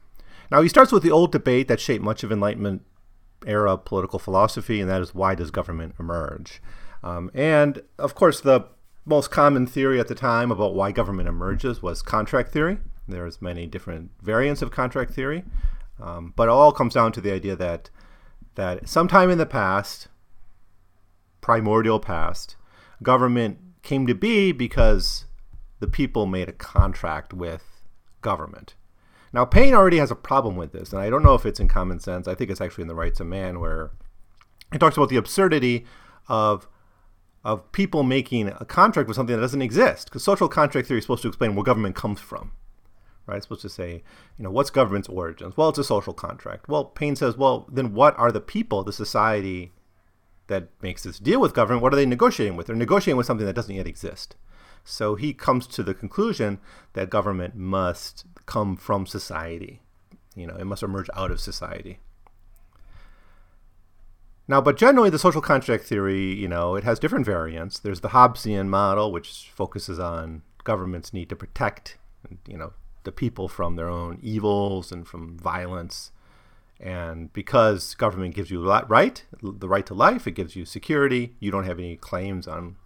Now, 0.51 0.63
he 0.63 0.67
starts 0.67 0.91
with 0.91 1.03
the 1.03 1.11
old 1.11 1.31
debate 1.31 1.67
that 1.67 1.79
shaped 1.79 2.03
much 2.03 2.23
of 2.23 2.31
Enlightenment 2.31 2.81
era 3.45 3.77
political 3.77 4.17
philosophy, 4.17 4.81
and 4.81 4.89
that 4.89 5.01
is 5.01 5.13
why 5.13 5.35
does 5.35 5.51
government 5.51 5.93
emerge? 5.99 6.59
Um, 7.03 7.29
and 7.35 7.83
of 7.99 8.15
course, 8.15 8.41
the 8.41 8.65
most 9.09 9.31
common 9.31 9.65
theory 9.65 9.99
at 9.99 10.07
the 10.07 10.15
time 10.15 10.51
about 10.51 10.75
why 10.75 10.91
government 10.91 11.27
emerges 11.27 11.81
was 11.81 12.01
contract 12.01 12.51
theory. 12.51 12.77
There's 13.07 13.41
many 13.41 13.65
different 13.65 14.11
variants 14.21 14.61
of 14.61 14.69
contract 14.69 15.11
theory, 15.13 15.43
um, 15.99 16.33
but 16.35 16.43
it 16.43 16.51
all 16.51 16.71
comes 16.71 16.93
down 16.93 17.11
to 17.13 17.21
the 17.21 17.31
idea 17.31 17.55
that 17.55 17.89
that 18.55 18.87
sometime 18.87 19.29
in 19.29 19.39
the 19.39 19.45
past, 19.45 20.09
primordial 21.41 21.99
past, 21.99 22.55
government 23.01 23.57
came 23.81 24.05
to 24.05 24.13
be 24.13 24.51
because 24.51 25.25
the 25.79 25.87
people 25.87 26.25
made 26.25 26.49
a 26.49 26.53
contract 26.53 27.33
with 27.33 27.63
government. 28.21 28.75
Now, 29.31 29.45
Paine 29.45 29.73
already 29.73 29.97
has 29.97 30.11
a 30.11 30.15
problem 30.15 30.55
with 30.55 30.71
this, 30.71 30.91
and 30.91 31.01
I 31.01 31.09
don't 31.09 31.23
know 31.23 31.35
if 31.35 31.45
it's 31.45 31.59
in 31.59 31.67
common 31.67 31.99
sense. 31.99 32.27
I 32.27 32.35
think 32.35 32.51
it's 32.51 32.61
actually 32.61 32.83
in 32.83 32.87
the 32.87 32.95
Rights 32.95 33.19
of 33.19 33.27
Man, 33.27 33.59
where 33.59 33.91
he 34.71 34.77
talks 34.77 34.97
about 34.97 35.09
the 35.09 35.17
absurdity 35.17 35.85
of 36.27 36.67
of 37.43 37.71
people 37.71 38.03
making 38.03 38.47
a 38.47 38.65
contract 38.65 39.07
with 39.07 39.15
something 39.15 39.35
that 39.35 39.41
doesn't 39.41 39.61
exist. 39.61 40.09
Because 40.09 40.23
social 40.23 40.49
contract 40.49 40.87
theory 40.87 40.99
is 40.99 41.05
supposed 41.05 41.21
to 41.21 41.27
explain 41.27 41.55
where 41.55 41.63
government 41.63 41.95
comes 41.95 42.19
from, 42.19 42.51
right? 43.25 43.37
It's 43.37 43.45
supposed 43.45 43.61
to 43.61 43.69
say, 43.69 44.03
you 44.37 44.43
know, 44.43 44.51
what's 44.51 44.69
government's 44.69 45.07
origins? 45.07 45.55
Well, 45.55 45.69
it's 45.69 45.79
a 45.79 45.83
social 45.83 46.13
contract. 46.13 46.67
Well, 46.67 46.85
Paine 46.85 47.15
says, 47.15 47.37
well, 47.37 47.67
then 47.71 47.93
what 47.93 48.17
are 48.17 48.31
the 48.31 48.41
people, 48.41 48.83
the 48.83 48.93
society 48.93 49.71
that 50.47 50.69
makes 50.81 51.03
this 51.03 51.19
deal 51.19 51.39
with 51.39 51.53
government? 51.53 51.81
What 51.81 51.93
are 51.93 51.97
they 51.97 52.05
negotiating 52.05 52.57
with? 52.57 52.67
They're 52.67 52.75
negotiating 52.75 53.17
with 53.17 53.27
something 53.27 53.45
that 53.45 53.55
doesn't 53.55 53.75
yet 53.75 53.87
exist. 53.87 54.35
So 54.83 55.15
he 55.15 55.33
comes 55.33 55.67
to 55.67 55.83
the 55.83 55.93
conclusion 55.93 56.59
that 56.93 57.09
government 57.09 57.55
must 57.55 58.25
come 58.45 58.75
from 58.75 59.05
society. 59.05 59.81
You 60.35 60.47
know, 60.47 60.55
it 60.55 60.65
must 60.65 60.83
emerge 60.83 61.09
out 61.15 61.31
of 61.31 61.39
society. 61.39 61.99
Now, 64.49 64.61
but 64.61 64.77
generally, 64.77 65.11
the 65.11 65.19
social 65.19 65.41
contract 65.41 65.83
theory, 65.83 66.33
you 66.33 66.47
know, 66.47 66.75
it 66.75 66.83
has 66.83 66.97
different 66.97 67.23
variants. 67.23 67.77
There's 67.77 68.01
the 68.01 68.09
Hobbesian 68.09 68.67
model, 68.67 69.11
which 69.11 69.51
focuses 69.53 69.99
on 69.99 70.41
government's 70.63 71.13
need 71.13 71.29
to 71.29 71.35
protect, 71.35 71.99
you 72.47 72.57
know, 72.57 72.73
the 73.03 73.11
people 73.11 73.47
from 73.47 73.75
their 73.75 73.87
own 73.87 74.17
evils 74.23 74.91
and 74.91 75.07
from 75.07 75.37
violence. 75.37 76.09
And 76.79 77.31
because 77.31 77.93
government 77.93 78.33
gives 78.33 78.49
you 78.49 78.67
right, 78.67 79.23
the 79.43 79.69
right 79.69 79.85
to 79.85 79.93
life, 79.93 80.25
it 80.25 80.31
gives 80.31 80.55
you 80.55 80.65
security. 80.65 81.35
You 81.39 81.51
don't 81.51 81.65
have 81.65 81.77
any 81.77 81.95
claims 81.95 82.47
on 82.47 82.77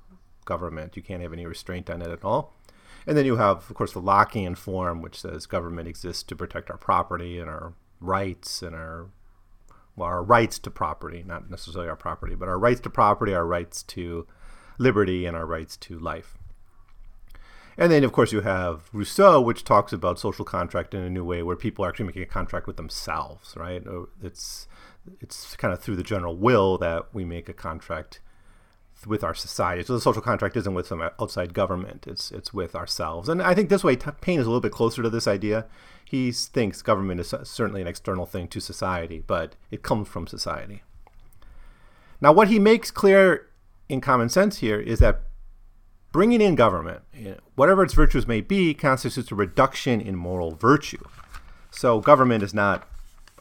government. 0.44 0.98
You 0.98 1.02
can't 1.02 1.22
have 1.22 1.32
any 1.32 1.46
restraint 1.46 1.90
on 1.90 2.02
it 2.02 2.10
at 2.10 2.26
all. 2.26 2.54
And 3.08 3.16
then 3.18 3.26
you 3.26 3.38
have, 3.38 3.70
of 3.70 3.74
course, 3.74 3.94
the 3.94 4.02
Lockean 4.02 4.58
form, 4.58 5.02
which 5.02 5.22
says 5.22 5.46
government 5.46 5.88
exists 5.88 6.24
to 6.24 6.36
protect 6.36 6.70
our 6.70 6.78
property 6.78 7.40
and 7.40 7.50
our 7.50 7.72
rights 8.02 8.62
and 8.62 8.76
our 8.76 9.08
well, 9.96 10.08
our 10.08 10.24
rights 10.24 10.60
to 10.60 10.72
property, 10.72 11.24
not 11.26 11.50
necessarily 11.50 11.90
our 11.90 11.96
property, 11.96 12.36
but 12.36 12.48
our 12.48 12.60
rights 12.60 12.82
to 12.82 12.90
property, 12.90 13.34
our 13.34 13.46
rights 13.46 13.84
to 13.84 14.28
liberty, 14.78 15.26
and 15.26 15.38
our 15.38 15.46
rights 15.46 15.78
to 15.78 16.00
life. 16.00 16.38
And 17.78 17.92
then, 17.92 18.04
of 18.04 18.12
course, 18.12 18.32
you 18.32 18.42
have 18.42 18.90
Rousseau, 18.94 19.42
which 19.42 19.64
talks 19.64 19.94
about 19.94 20.20
social 20.20 20.46
contract 20.46 20.94
in 20.94 21.02
a 21.02 21.10
new 21.10 21.24
way, 21.24 21.42
where 21.42 21.56
people 21.56 21.84
are 21.84 21.90
actually 21.90 22.06
making 22.06 22.24
a 22.24 22.28
contract 22.28 22.68
with 22.68 22.78
themselves, 22.78 23.56
right? 23.58 23.86
Oh, 23.88 24.10
it's 24.22 24.68
it's 25.20 25.56
kind 25.58 25.74
of 25.74 25.82
through 25.82 25.98
the 25.98 26.04
general 26.04 26.38
will 26.38 26.78
that 26.78 27.14
we 27.14 27.26
make 27.26 27.50
a 27.50 27.54
contract 27.54 28.22
with 29.06 29.24
our 29.24 29.34
society. 29.34 29.84
So 29.84 29.94
the 29.94 30.02
social 30.02 30.22
contract 30.22 30.56
isn't 30.56 30.74
with 30.74 30.88
some 30.88 31.02
outside 31.02 31.54
government; 31.54 32.06
it's 32.08 32.32
it's 32.32 32.54
with 32.54 32.76
ourselves. 32.76 33.28
And 33.28 33.42
I 33.42 33.54
think 33.54 33.70
this 33.70 33.84
way, 33.84 33.96
Paine 33.96 34.40
is 34.40 34.46
a 34.46 34.50
little 34.50 34.62
bit 34.62 34.72
closer 34.72 35.02
to 35.02 35.10
this 35.10 35.28
idea. 35.28 35.66
He 36.06 36.32
thinks 36.32 36.82
government 36.82 37.20
is 37.20 37.34
certainly 37.44 37.82
an 37.82 37.88
external 37.88 38.26
thing 38.26 38.48
to 38.50 38.60
society, 38.60 39.24
but 39.26 39.56
it 39.72 39.82
comes 39.82 40.08
from 40.08 40.28
society. 40.28 40.84
Now, 42.22 42.32
what 42.32 42.48
he 42.48 42.60
makes 42.60 42.92
clear 42.92 43.50
in 43.90 44.00
common 44.00 44.30
sense 44.30 44.60
here 44.60 44.80
is 44.80 45.00
that 45.00 45.22
bringing 46.12 46.42
in 46.42 46.56
government, 46.56 47.02
whatever 47.56 47.84
its 47.84 47.94
virtues 47.94 48.28
may 48.28 48.42
be, 48.42 48.74
constitutes 48.74 49.32
a 49.32 49.36
reduction 49.36 50.00
in 50.00 50.16
moral 50.16 50.52
virtue. 50.56 51.04
So 51.72 52.00
government 52.00 52.44
is 52.44 52.54
not 52.54 52.88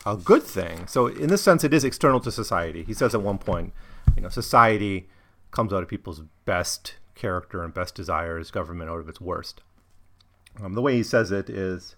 a 0.06 0.16
good 0.16 0.42
thing. 0.42 0.86
So 0.86 1.06
in 1.06 1.28
this 1.28 1.42
sense, 1.42 1.62
it 1.64 1.74
is 1.74 1.84
external 1.84 2.18
to 2.20 2.32
society. 2.32 2.82
He 2.82 2.94
says 2.94 3.14
at 3.14 3.22
one 3.22 3.38
point, 3.38 3.72
you 4.16 4.22
know, 4.22 4.30
society 4.30 5.08
comes 5.50 5.72
out 5.72 5.82
of 5.82 5.88
people's 5.88 6.22
best 6.44 6.96
character 7.14 7.62
and 7.62 7.72
best 7.72 7.94
desires, 7.94 8.50
government 8.50 8.90
out 8.90 9.00
of 9.00 9.08
its 9.08 9.20
worst. 9.20 9.60
Um, 10.62 10.72
the 10.72 10.82
way 10.82 10.96
he 10.96 11.02
says 11.02 11.30
it 11.30 11.48
is 11.48 11.94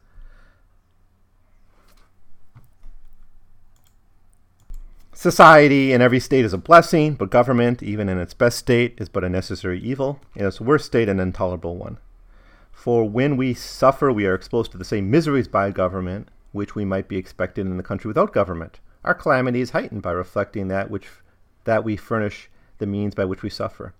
Society 5.14 5.92
in 5.92 6.02
every 6.02 6.18
state 6.18 6.44
is 6.44 6.52
a 6.52 6.58
blessing, 6.58 7.14
but 7.14 7.30
government, 7.30 7.82
even 7.84 8.08
in 8.08 8.18
its 8.18 8.34
best 8.34 8.58
state, 8.58 8.94
is 8.98 9.08
but 9.08 9.22
a 9.22 9.28
necessary 9.28 9.80
evil, 9.80 10.20
in 10.34 10.44
its 10.44 10.60
worst 10.60 10.86
state, 10.86 11.08
an 11.08 11.20
intolerable 11.20 11.76
one. 11.76 11.98
For 12.72 13.08
when 13.08 13.36
we 13.36 13.54
suffer, 13.54 14.12
we 14.12 14.26
are 14.26 14.34
exposed 14.34 14.72
to 14.72 14.78
the 14.78 14.84
same 14.84 15.10
miseries 15.10 15.48
by 15.48 15.70
government 15.70 16.28
which 16.50 16.74
we 16.74 16.84
might 16.84 17.08
be 17.08 17.16
expected 17.16 17.66
in 17.66 17.78
a 17.78 17.82
country 17.82 18.08
without 18.08 18.32
government. 18.32 18.80
Our 19.04 19.14
calamity 19.14 19.60
is 19.60 19.70
heightened 19.70 20.02
by 20.02 20.12
reflecting 20.12 20.68
that 20.68 20.90
which 20.90 21.08
that 21.64 21.84
we 21.84 21.96
furnish 21.96 22.48
the 22.78 22.86
means 22.86 23.14
by 23.14 23.24
which 23.24 23.42
we 23.42 23.50
suffer. 23.50 23.94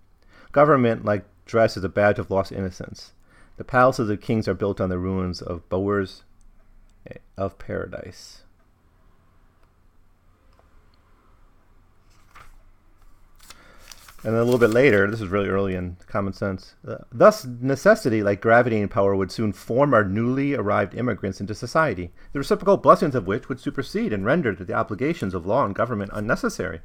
Government, 0.51 1.03
like 1.03 1.25
dress, 1.45 1.75
is 1.75 1.83
a 1.83 1.89
badge 1.89 2.19
of 2.19 2.31
lost 2.31 2.51
innocence. 2.51 3.13
The 3.57 3.63
palaces 3.63 4.09
of 4.09 4.21
kings 4.21 4.47
are 4.47 4.53
built 4.53 4.79
on 4.79 4.89
the 4.89 4.97
ruins 4.97 5.41
of 5.41 5.67
bowers 5.69 6.23
eh, 7.09 7.17
of 7.37 7.57
paradise. 7.57 8.43
And 14.25 14.33
then 14.33 14.41
a 14.41 14.43
little 14.43 14.59
bit 14.59 14.71
later, 14.71 15.05
this 15.05 15.21
is 15.21 15.27
really 15.27 15.49
early 15.49 15.75
in 15.75 15.97
Common 16.07 16.33
Sense. 16.33 16.73
Uh, 16.87 16.95
Thus, 17.11 17.45
necessity, 17.45 18.23
like 18.23 18.41
gravity 18.41 18.81
and 18.81 18.89
power, 18.89 19.15
would 19.15 19.31
soon 19.31 19.53
form 19.53 19.93
our 19.93 20.03
newly 20.03 20.55
arrived 20.55 20.95
immigrants 20.95 21.39
into 21.39 21.53
society, 21.53 22.11
the 22.33 22.39
reciprocal 22.39 22.77
blessings 22.77 23.13
of 23.13 23.27
which 23.27 23.47
would 23.47 23.59
supersede 23.59 24.11
and 24.11 24.25
render 24.25 24.55
the 24.55 24.73
obligations 24.73 25.35
of 25.35 25.45
law 25.45 25.63
and 25.63 25.75
government 25.75 26.09
unnecessary 26.11 26.81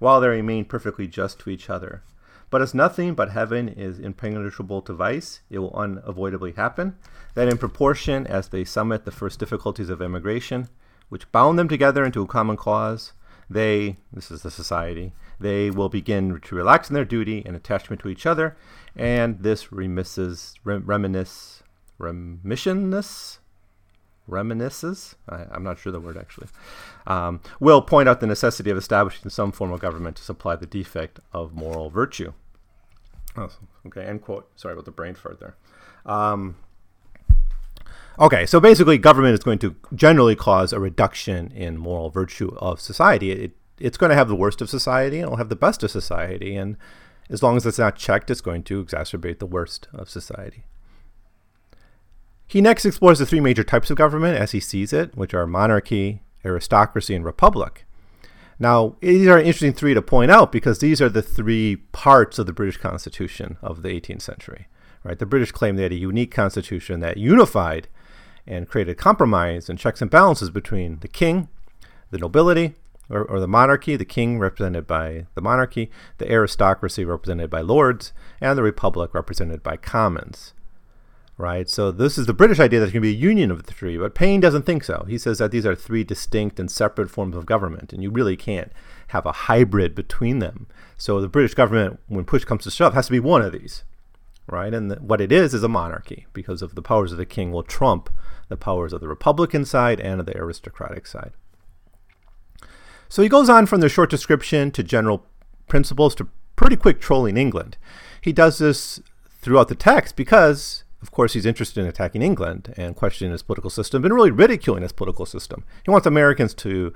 while 0.00 0.20
they 0.20 0.26
remain 0.26 0.64
perfectly 0.64 1.06
just 1.06 1.38
to 1.38 1.50
each 1.50 1.70
other. 1.70 2.02
But 2.50 2.60
as 2.60 2.74
nothing 2.74 3.14
but 3.14 3.30
heaven 3.30 3.68
is 3.68 4.00
impenetrable 4.00 4.82
to 4.82 4.92
vice, 4.92 5.42
it 5.48 5.60
will 5.60 5.72
unavoidably 5.72 6.54
happen 6.54 6.96
that 7.34 7.46
in 7.46 7.56
proportion 7.56 8.26
as 8.26 8.48
they 8.48 8.64
summit 8.64 9.04
the 9.04 9.12
first 9.12 9.38
difficulties 9.38 9.90
of 9.90 10.02
emigration, 10.02 10.68
which 11.08 11.30
bound 11.30 11.56
them 11.56 11.68
together 11.68 12.04
into 12.04 12.22
a 12.22 12.26
common 12.26 12.56
cause, 12.56 13.12
they, 13.48 13.98
this 14.12 14.30
is 14.32 14.42
the 14.42 14.50
society, 14.50 15.12
they 15.40 15.70
will 15.70 15.88
begin 15.88 16.40
to 16.40 16.54
relax 16.54 16.90
in 16.90 16.94
their 16.94 17.04
duty 17.04 17.42
and 17.44 17.56
attachment 17.56 18.00
to 18.02 18.08
each 18.08 18.26
other, 18.26 18.56
and 18.94 19.42
this 19.42 19.72
remisses, 19.72 20.54
rem, 20.64 20.84
reminisce, 20.84 21.62
remissionness 21.98 23.38
reminisces, 24.30 25.14
I, 25.28 25.46
am 25.54 25.62
not 25.62 25.78
sure 25.78 25.92
the 25.92 26.00
word 26.00 26.16
actually, 26.16 26.48
um, 27.06 27.40
will 27.58 27.82
point 27.82 28.08
out 28.08 28.20
the 28.20 28.26
necessity 28.26 28.70
of 28.70 28.78
establishing 28.78 29.28
some 29.30 29.52
form 29.52 29.72
of 29.72 29.80
government 29.80 30.16
to 30.16 30.22
supply 30.22 30.56
the 30.56 30.66
defect 30.66 31.20
of 31.32 31.54
moral 31.54 31.90
virtue. 31.90 32.32
Oh, 33.36 33.50
okay, 33.86 34.04
end 34.04 34.22
quote. 34.22 34.48
Sorry 34.58 34.72
about 34.72 34.84
the 34.84 34.90
brain 34.90 35.14
fart 35.14 35.40
there. 35.40 35.56
Um, 36.06 36.56
okay, 38.18 38.46
so 38.46 38.60
basically, 38.60 38.98
government 38.98 39.34
is 39.34 39.40
going 39.40 39.58
to 39.60 39.76
generally 39.94 40.34
cause 40.34 40.72
a 40.72 40.80
reduction 40.80 41.52
in 41.52 41.76
moral 41.76 42.10
virtue 42.10 42.56
of 42.58 42.80
society. 42.80 43.30
It, 43.30 43.52
it's 43.80 43.96
going 43.96 44.10
to 44.10 44.16
have 44.16 44.28
the 44.28 44.36
worst 44.36 44.60
of 44.60 44.70
society 44.70 45.16
and 45.16 45.24
it'll 45.24 45.36
have 45.36 45.48
the 45.48 45.56
best 45.56 45.82
of 45.82 45.90
society. 45.90 46.54
And 46.56 46.76
as 47.28 47.42
long 47.42 47.56
as 47.56 47.66
it's 47.66 47.78
not 47.78 47.96
checked, 47.96 48.30
it's 48.30 48.40
going 48.40 48.62
to 48.64 48.84
exacerbate 48.84 49.38
the 49.38 49.46
worst 49.46 49.88
of 49.92 50.10
society. 50.10 50.64
He 52.46 52.60
next 52.60 52.84
explores 52.84 53.20
the 53.20 53.26
three 53.26 53.40
major 53.40 53.62
types 53.62 53.90
of 53.90 53.96
government 53.96 54.36
as 54.36 54.52
he 54.52 54.60
sees 54.60 54.92
it, 54.92 55.16
which 55.16 55.34
are 55.34 55.46
monarchy, 55.46 56.22
aristocracy, 56.44 57.14
and 57.14 57.24
republic. 57.24 57.86
Now, 58.58 58.96
these 59.00 59.28
are 59.28 59.38
interesting 59.38 59.72
three 59.72 59.94
to 59.94 60.02
point 60.02 60.30
out 60.30 60.52
because 60.52 60.80
these 60.80 61.00
are 61.00 61.08
the 61.08 61.22
three 61.22 61.76
parts 61.76 62.38
of 62.38 62.46
the 62.46 62.52
British 62.52 62.76
Constitution 62.76 63.56
of 63.62 63.82
the 63.82 63.88
18th 63.88 64.22
century. 64.22 64.66
Right? 65.02 65.18
The 65.18 65.26
British 65.26 65.52
claimed 65.52 65.78
they 65.78 65.84
had 65.84 65.92
a 65.92 65.96
unique 65.96 66.30
constitution 66.30 67.00
that 67.00 67.16
unified 67.16 67.88
and 68.46 68.68
created 68.68 68.98
compromise 68.98 69.70
and 69.70 69.78
checks 69.78 70.02
and 70.02 70.10
balances 70.10 70.50
between 70.50 70.98
the 71.00 71.08
king, 71.08 71.48
the 72.10 72.18
nobility, 72.18 72.74
or, 73.10 73.24
or, 73.24 73.40
the 73.40 73.48
monarchy, 73.48 73.96
the 73.96 74.04
king 74.04 74.38
represented 74.38 74.86
by 74.86 75.26
the 75.34 75.42
monarchy, 75.42 75.90
the 76.18 76.30
aristocracy 76.30 77.04
represented 77.04 77.50
by 77.50 77.60
lords, 77.60 78.12
and 78.40 78.56
the 78.56 78.62
republic 78.62 79.12
represented 79.12 79.62
by 79.62 79.76
commons 79.76 80.54
right? 81.40 81.68
So 81.68 81.90
this 81.90 82.18
is 82.18 82.26
the 82.26 82.34
British 82.34 82.60
idea 82.60 82.78
that 82.78 82.86
there's 82.86 82.92
going 82.92 83.02
to 83.02 83.08
be 83.08 83.16
a 83.16 83.28
union 83.28 83.50
of 83.50 83.64
the 83.64 83.72
three, 83.72 83.96
but 83.96 84.14
Paine 84.14 84.40
doesn't 84.40 84.66
think 84.66 84.84
so. 84.84 85.04
He 85.08 85.18
says 85.18 85.38
that 85.38 85.50
these 85.50 85.66
are 85.66 85.74
three 85.74 86.04
distinct 86.04 86.60
and 86.60 86.70
separate 86.70 87.10
forms 87.10 87.34
of 87.34 87.46
government, 87.46 87.92
and 87.92 88.02
you 88.02 88.10
really 88.10 88.36
can't 88.36 88.70
have 89.08 89.26
a 89.26 89.32
hybrid 89.32 89.94
between 89.94 90.38
them. 90.38 90.66
So 90.98 91.20
the 91.20 91.28
British 91.28 91.54
government, 91.54 91.98
when 92.08 92.24
push 92.24 92.44
comes 92.44 92.64
to 92.64 92.70
shove, 92.70 92.94
has 92.94 93.06
to 93.06 93.12
be 93.12 93.20
one 93.20 93.42
of 93.42 93.52
these, 93.52 93.84
right? 94.46 94.72
And 94.72 94.90
the, 94.90 94.96
what 94.96 95.20
it 95.20 95.32
is 95.32 95.54
is 95.54 95.62
a 95.62 95.68
monarchy 95.68 96.26
because 96.32 96.62
of 96.62 96.74
the 96.74 96.82
powers 96.82 97.10
of 97.10 97.18
the 97.18 97.26
king 97.26 97.50
will 97.50 97.62
trump 97.62 98.10
the 98.48 98.56
powers 98.56 98.92
of 98.92 99.00
the 99.00 99.08
Republican 99.08 99.64
side 99.64 99.98
and 99.98 100.20
of 100.20 100.26
the 100.26 100.36
aristocratic 100.36 101.06
side. 101.06 101.32
So 103.10 103.22
he 103.22 103.28
goes 103.28 103.50
on 103.50 103.66
from 103.66 103.80
the 103.80 103.88
short 103.88 104.08
description 104.08 104.70
to 104.70 104.84
general 104.84 105.26
principles 105.66 106.14
to 106.14 106.28
pretty 106.54 106.76
quick 106.76 107.00
trolling 107.00 107.36
England. 107.36 107.76
He 108.20 108.32
does 108.32 108.58
this 108.58 109.02
throughout 109.40 109.66
the 109.66 109.74
text 109.74 110.14
because, 110.14 110.84
of 111.02 111.10
course, 111.10 111.32
he's 111.32 111.44
interested 111.44 111.80
in 111.80 111.88
attacking 111.88 112.22
England 112.22 112.72
and 112.76 112.94
questioning 112.94 113.32
his 113.32 113.42
political 113.42 113.68
system 113.68 114.04
and 114.04 114.14
really 114.14 114.30
ridiculing 114.30 114.82
his 114.82 114.92
political 114.92 115.26
system. 115.26 115.64
He 115.84 115.90
wants 115.90 116.06
Americans 116.06 116.54
to 116.54 116.94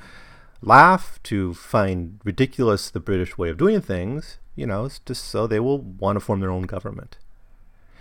laugh, 0.62 1.18
to 1.24 1.52
find 1.52 2.20
ridiculous 2.22 2.90
the 2.90 3.00
British 3.00 3.36
way 3.36 3.48
of 3.48 3.58
doing 3.58 3.80
things, 3.80 4.38
you 4.54 4.66
know, 4.66 4.88
just 5.04 5.24
so 5.24 5.48
they 5.48 5.58
will 5.58 5.80
want 5.80 6.14
to 6.14 6.20
form 6.20 6.38
their 6.38 6.50
own 6.50 6.62
government. 6.62 7.18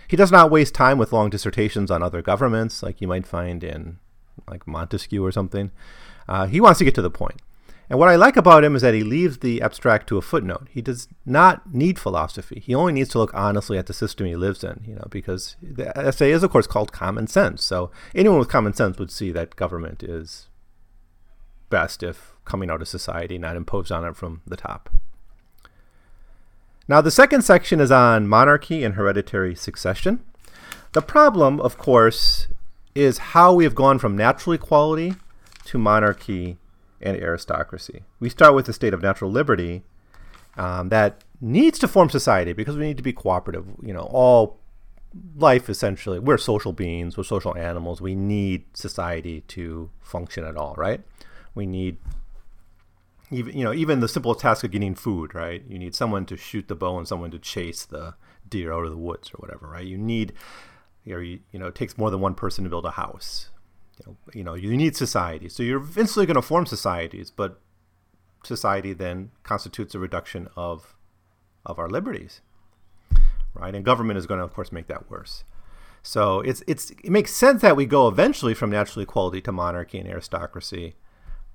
He 0.06 0.16
does 0.16 0.30
not 0.30 0.52
waste 0.52 0.72
time 0.72 0.98
with 0.98 1.12
long 1.12 1.30
dissertations 1.30 1.90
on 1.90 2.00
other 2.00 2.22
governments, 2.22 2.80
like 2.80 3.00
you 3.00 3.08
might 3.08 3.26
find 3.26 3.64
in 3.64 3.98
like 4.48 4.68
Montesquieu 4.68 5.24
or 5.24 5.32
something. 5.32 5.72
Uh, 6.28 6.46
he 6.46 6.60
wants 6.60 6.78
to 6.78 6.84
get 6.84 6.94
to 6.94 7.02
the 7.02 7.10
point. 7.10 7.40
And 7.94 8.00
what 8.00 8.08
I 8.08 8.16
like 8.16 8.36
about 8.36 8.64
him 8.64 8.74
is 8.74 8.82
that 8.82 8.92
he 8.92 9.04
leaves 9.04 9.38
the 9.38 9.62
abstract 9.62 10.08
to 10.08 10.18
a 10.18 10.20
footnote. 10.20 10.66
He 10.68 10.82
does 10.82 11.06
not 11.24 11.72
need 11.72 11.96
philosophy. 11.96 12.58
He 12.58 12.74
only 12.74 12.92
needs 12.92 13.10
to 13.10 13.18
look 13.18 13.32
honestly 13.32 13.78
at 13.78 13.86
the 13.86 13.92
system 13.92 14.26
he 14.26 14.34
lives 14.34 14.64
in, 14.64 14.82
you 14.84 14.96
know, 14.96 15.06
because 15.10 15.54
the 15.62 15.96
essay 15.96 16.32
is, 16.32 16.42
of 16.42 16.50
course, 16.50 16.66
called 16.66 16.90
Common 16.90 17.28
Sense. 17.28 17.62
So 17.62 17.92
anyone 18.12 18.40
with 18.40 18.48
common 18.48 18.72
sense 18.72 18.98
would 18.98 19.12
see 19.12 19.30
that 19.30 19.54
government 19.54 20.02
is 20.02 20.48
best 21.70 22.02
if 22.02 22.32
coming 22.44 22.68
out 22.68 22.82
of 22.82 22.88
society, 22.88 23.38
not 23.38 23.54
imposed 23.54 23.92
on 23.92 24.04
it 24.04 24.16
from 24.16 24.42
the 24.44 24.56
top. 24.56 24.90
Now, 26.88 27.00
the 27.00 27.12
second 27.12 27.42
section 27.42 27.78
is 27.78 27.92
on 27.92 28.26
monarchy 28.26 28.82
and 28.82 28.96
hereditary 28.96 29.54
succession. 29.54 30.24
The 30.94 31.00
problem, 31.00 31.60
of 31.60 31.78
course, 31.78 32.48
is 32.96 33.18
how 33.18 33.54
we 33.54 33.62
have 33.62 33.76
gone 33.76 34.00
from 34.00 34.16
natural 34.16 34.54
equality 34.54 35.14
to 35.66 35.78
monarchy 35.78 36.58
and 37.04 37.16
aristocracy. 37.16 38.02
We 38.18 38.28
start 38.28 38.54
with 38.54 38.66
the 38.66 38.72
state 38.72 38.94
of 38.94 39.02
natural 39.02 39.30
liberty 39.30 39.84
um, 40.56 40.88
that 40.88 41.22
needs 41.40 41.78
to 41.80 41.88
form 41.88 42.10
society 42.10 42.52
because 42.52 42.76
we 42.76 42.86
need 42.86 42.96
to 42.96 43.02
be 43.02 43.12
cooperative. 43.12 43.66
You 43.82 43.92
know, 43.92 44.08
all 44.10 44.58
life 45.36 45.68
essentially, 45.68 46.18
we're 46.18 46.38
social 46.38 46.72
beings, 46.72 47.16
we're 47.16 47.24
social 47.24 47.56
animals. 47.56 48.00
We 48.00 48.14
need 48.14 48.64
society 48.72 49.42
to 49.48 49.90
function 50.00 50.44
at 50.44 50.56
all, 50.56 50.74
right? 50.76 51.02
We 51.54 51.66
need 51.66 51.98
even 53.30 53.56
you 53.56 53.64
know 53.64 53.72
even 53.72 54.00
the 54.00 54.08
simple 54.08 54.34
task 54.34 54.64
of 54.64 54.70
getting 54.70 54.94
food, 54.94 55.34
right? 55.34 55.62
You 55.68 55.78
need 55.78 55.94
someone 55.94 56.24
to 56.26 56.36
shoot 56.36 56.68
the 56.68 56.74
bow 56.74 56.98
and 56.98 57.06
someone 57.06 57.30
to 57.32 57.38
chase 57.38 57.84
the 57.84 58.14
deer 58.48 58.72
out 58.72 58.84
of 58.84 58.90
the 58.90 58.96
woods 58.96 59.30
or 59.30 59.36
whatever, 59.38 59.66
right? 59.68 59.86
You 59.86 59.98
need 59.98 60.32
you 61.04 61.14
know, 61.14 61.20
you, 61.20 61.40
you 61.52 61.58
know 61.58 61.66
it 61.66 61.74
takes 61.74 61.98
more 61.98 62.10
than 62.10 62.20
one 62.20 62.34
person 62.34 62.64
to 62.64 62.70
build 62.70 62.86
a 62.86 62.92
house 62.92 63.50
you 63.98 64.04
know, 64.06 64.16
you 64.34 64.44
know, 64.44 64.54
you 64.54 64.76
need 64.76 64.96
society. 64.96 65.48
So 65.48 65.62
you're 65.62 65.80
eventually 65.80 66.26
going 66.26 66.36
to 66.36 66.42
form 66.42 66.66
societies, 66.66 67.30
but 67.30 67.60
society 68.42 68.92
then 68.92 69.30
constitutes 69.42 69.94
a 69.94 69.98
reduction 69.98 70.48
of 70.56 70.96
of 71.66 71.78
our 71.78 71.88
liberties, 71.88 72.42
right? 73.54 73.74
And 73.74 73.84
government 73.84 74.18
is 74.18 74.26
going 74.26 74.38
to, 74.38 74.44
of 74.44 74.52
course, 74.52 74.70
make 74.70 74.86
that 74.88 75.10
worse. 75.10 75.44
So 76.02 76.40
it's 76.40 76.62
it's 76.66 76.90
it 76.90 77.10
makes 77.10 77.32
sense 77.32 77.62
that 77.62 77.76
we 77.76 77.86
go 77.86 78.08
eventually 78.08 78.54
from 78.54 78.70
natural 78.70 79.02
equality 79.02 79.40
to 79.42 79.52
monarchy 79.52 79.98
and 79.98 80.08
aristocracy, 80.08 80.96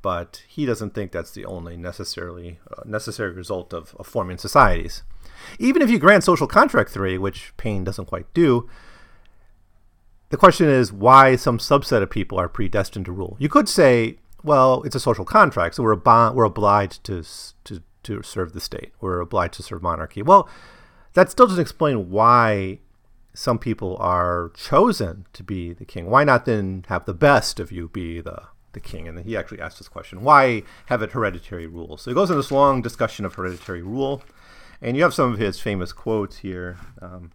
but 0.02 0.44
he 0.48 0.66
doesn't 0.66 0.96
think 0.96 1.12
that's 1.12 1.32
the 1.32 1.46
only 1.46 1.78
necessarily 1.78 2.60
uh, 2.76 2.82
necessary 2.86 3.32
result 3.32 3.74
of, 3.74 3.96
of 4.00 4.08
forming 4.08 4.40
societies. 4.40 5.04
Even 5.60 5.82
if 5.82 5.90
you 5.90 6.00
grant 6.00 6.24
social 6.24 6.48
contract 6.48 6.90
theory, 6.90 7.18
which 7.18 7.54
Paine 7.58 7.84
doesn't 7.84 8.06
quite 8.06 8.34
do, 8.34 8.68
the 10.30 10.38
question 10.38 10.70
is 10.70 10.94
why 10.94 11.36
some 11.36 11.58
subset 11.58 12.04
of 12.04 12.10
people 12.10 12.40
are 12.40 12.50
predestined 12.50 13.06
to 13.06 13.12
rule. 13.12 13.36
You 13.40 13.50
could 13.50 13.68
say, 13.68 14.18
well, 14.44 14.84
it's 14.84 14.96
a 14.96 15.00
social 15.00 15.26
contract, 15.26 15.76
so 15.76 15.84
we're, 15.84 16.00
we're 16.34 16.44
obliged 16.44 17.04
to, 17.06 17.24
to, 17.66 17.84
to 18.04 18.24
serve 18.24 18.54
the 18.54 18.62
state. 18.62 18.92
We're 19.02 19.20
obliged 19.20 19.56
to 19.56 19.64
serve 19.64 19.82
monarchy. 19.82 20.22
Well, 20.22 20.48
that 21.14 21.32
still 21.32 21.48
doesn't 21.48 21.62
explain 21.62 22.12
why 22.12 22.80
some 23.34 23.58
people 23.58 23.98
are 24.00 24.52
chosen 24.56 25.26
to 25.34 25.44
be 25.44 25.74
the 25.74 25.86
king. 25.86 26.10
Why 26.10 26.24
not 26.24 26.46
then 26.46 26.86
have 26.90 27.06
the 27.06 27.14
best 27.14 27.60
of 27.60 27.72
you 27.72 27.90
be 27.90 28.22
the, 28.22 28.44
the 28.74 28.80
king? 28.80 29.08
And 29.08 29.20
he 29.26 29.36
actually 29.36 29.62
asked 29.62 29.80
this 29.80 29.88
question 29.88 30.22
why 30.24 30.64
have 30.88 31.02
it 31.02 31.12
hereditary 31.12 31.66
rule? 31.66 31.98
So 31.98 32.12
he 32.12 32.16
goes 32.16 32.30
into 32.30 32.42
this 32.42 32.52
long 32.52 32.82
discussion 32.82 33.26
of 33.26 33.36
hereditary 33.36 33.82
rule. 33.82 34.22
And 34.82 34.96
you 34.96 35.04
have 35.04 35.14
some 35.14 35.34
of 35.34 35.40
his 35.40 35.60
famous 35.60 35.92
quotes 35.92 36.38
here. 36.38 36.78
Um, 37.02 37.32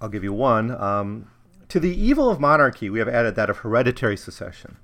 I'll 0.00 0.08
give 0.08 0.24
you 0.24 0.32
one. 0.32 0.70
Um, 0.80 1.30
to 1.68 1.80
the 1.80 1.94
evil 1.94 2.30
of 2.30 2.40
monarchy, 2.40 2.88
we 2.88 2.98
have 2.98 3.08
added 3.08 3.34
that 3.36 3.50
of 3.50 3.58
hereditary 3.58 4.16
succession. 4.16 4.76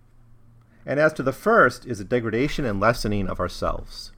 And 0.84 1.00
as 1.00 1.12
to 1.14 1.22
the 1.22 1.32
first, 1.32 1.86
is 1.86 2.00
a 2.00 2.04
degradation 2.04 2.64
and 2.64 2.78
lessening 2.78 3.28
of 3.28 3.40
ourselves. 3.40 4.12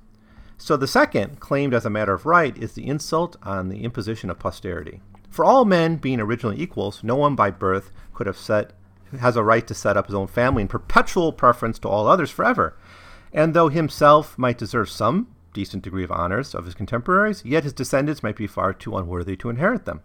So 0.59 0.77
the 0.77 0.89
second, 0.89 1.39
claimed 1.39 1.75
as 1.75 1.85
a 1.85 1.91
matter 1.91 2.15
of 2.15 2.27
right, 2.27 2.57
is 2.57 2.73
the 2.73 2.87
insult 2.87 3.37
on 3.43 3.69
the 3.69 3.85
imposition 3.85 4.31
of 4.31 4.39
posterity. 4.39 5.01
For 5.29 5.45
all 5.45 5.65
men 5.65 5.97
being 5.97 6.19
originally 6.19 6.61
equals, 6.61 7.05
no 7.05 7.15
one 7.15 7.37
by 7.37 7.51
birth 7.51 7.93
could 8.15 8.27
have 8.27 8.39
set 8.39 8.73
has 9.21 9.37
a 9.37 9.43
right 9.43 9.67
to 9.67 9.75
set 9.75 9.97
up 9.97 10.07
his 10.07 10.15
own 10.15 10.27
family 10.27 10.63
in 10.63 10.69
perpetual 10.69 11.33
preference 11.33 11.79
to 11.79 11.89
all 11.89 12.09
others 12.09 12.31
forever. 12.31 12.77
And 13.33 13.55
though 13.55 13.69
himself 13.69 14.37
might 14.37 14.59
deserve 14.59 14.91
some 14.91 15.29
decent 15.53 15.85
degree 15.85 16.05
of 16.05 16.11
honors 16.11 16.55
of 16.55 16.65
his 16.65 16.75
contemporaries, 16.75 17.45
yet 17.45 17.65
his 17.65 17.73
descendants 17.73 18.23
might 18.23 18.37
be 18.37 18.47
far 18.47 18.73
too 18.73 18.97
unworthy 18.97 19.37
to 19.37 19.51
inherit 19.51 19.85
them. 19.85 20.01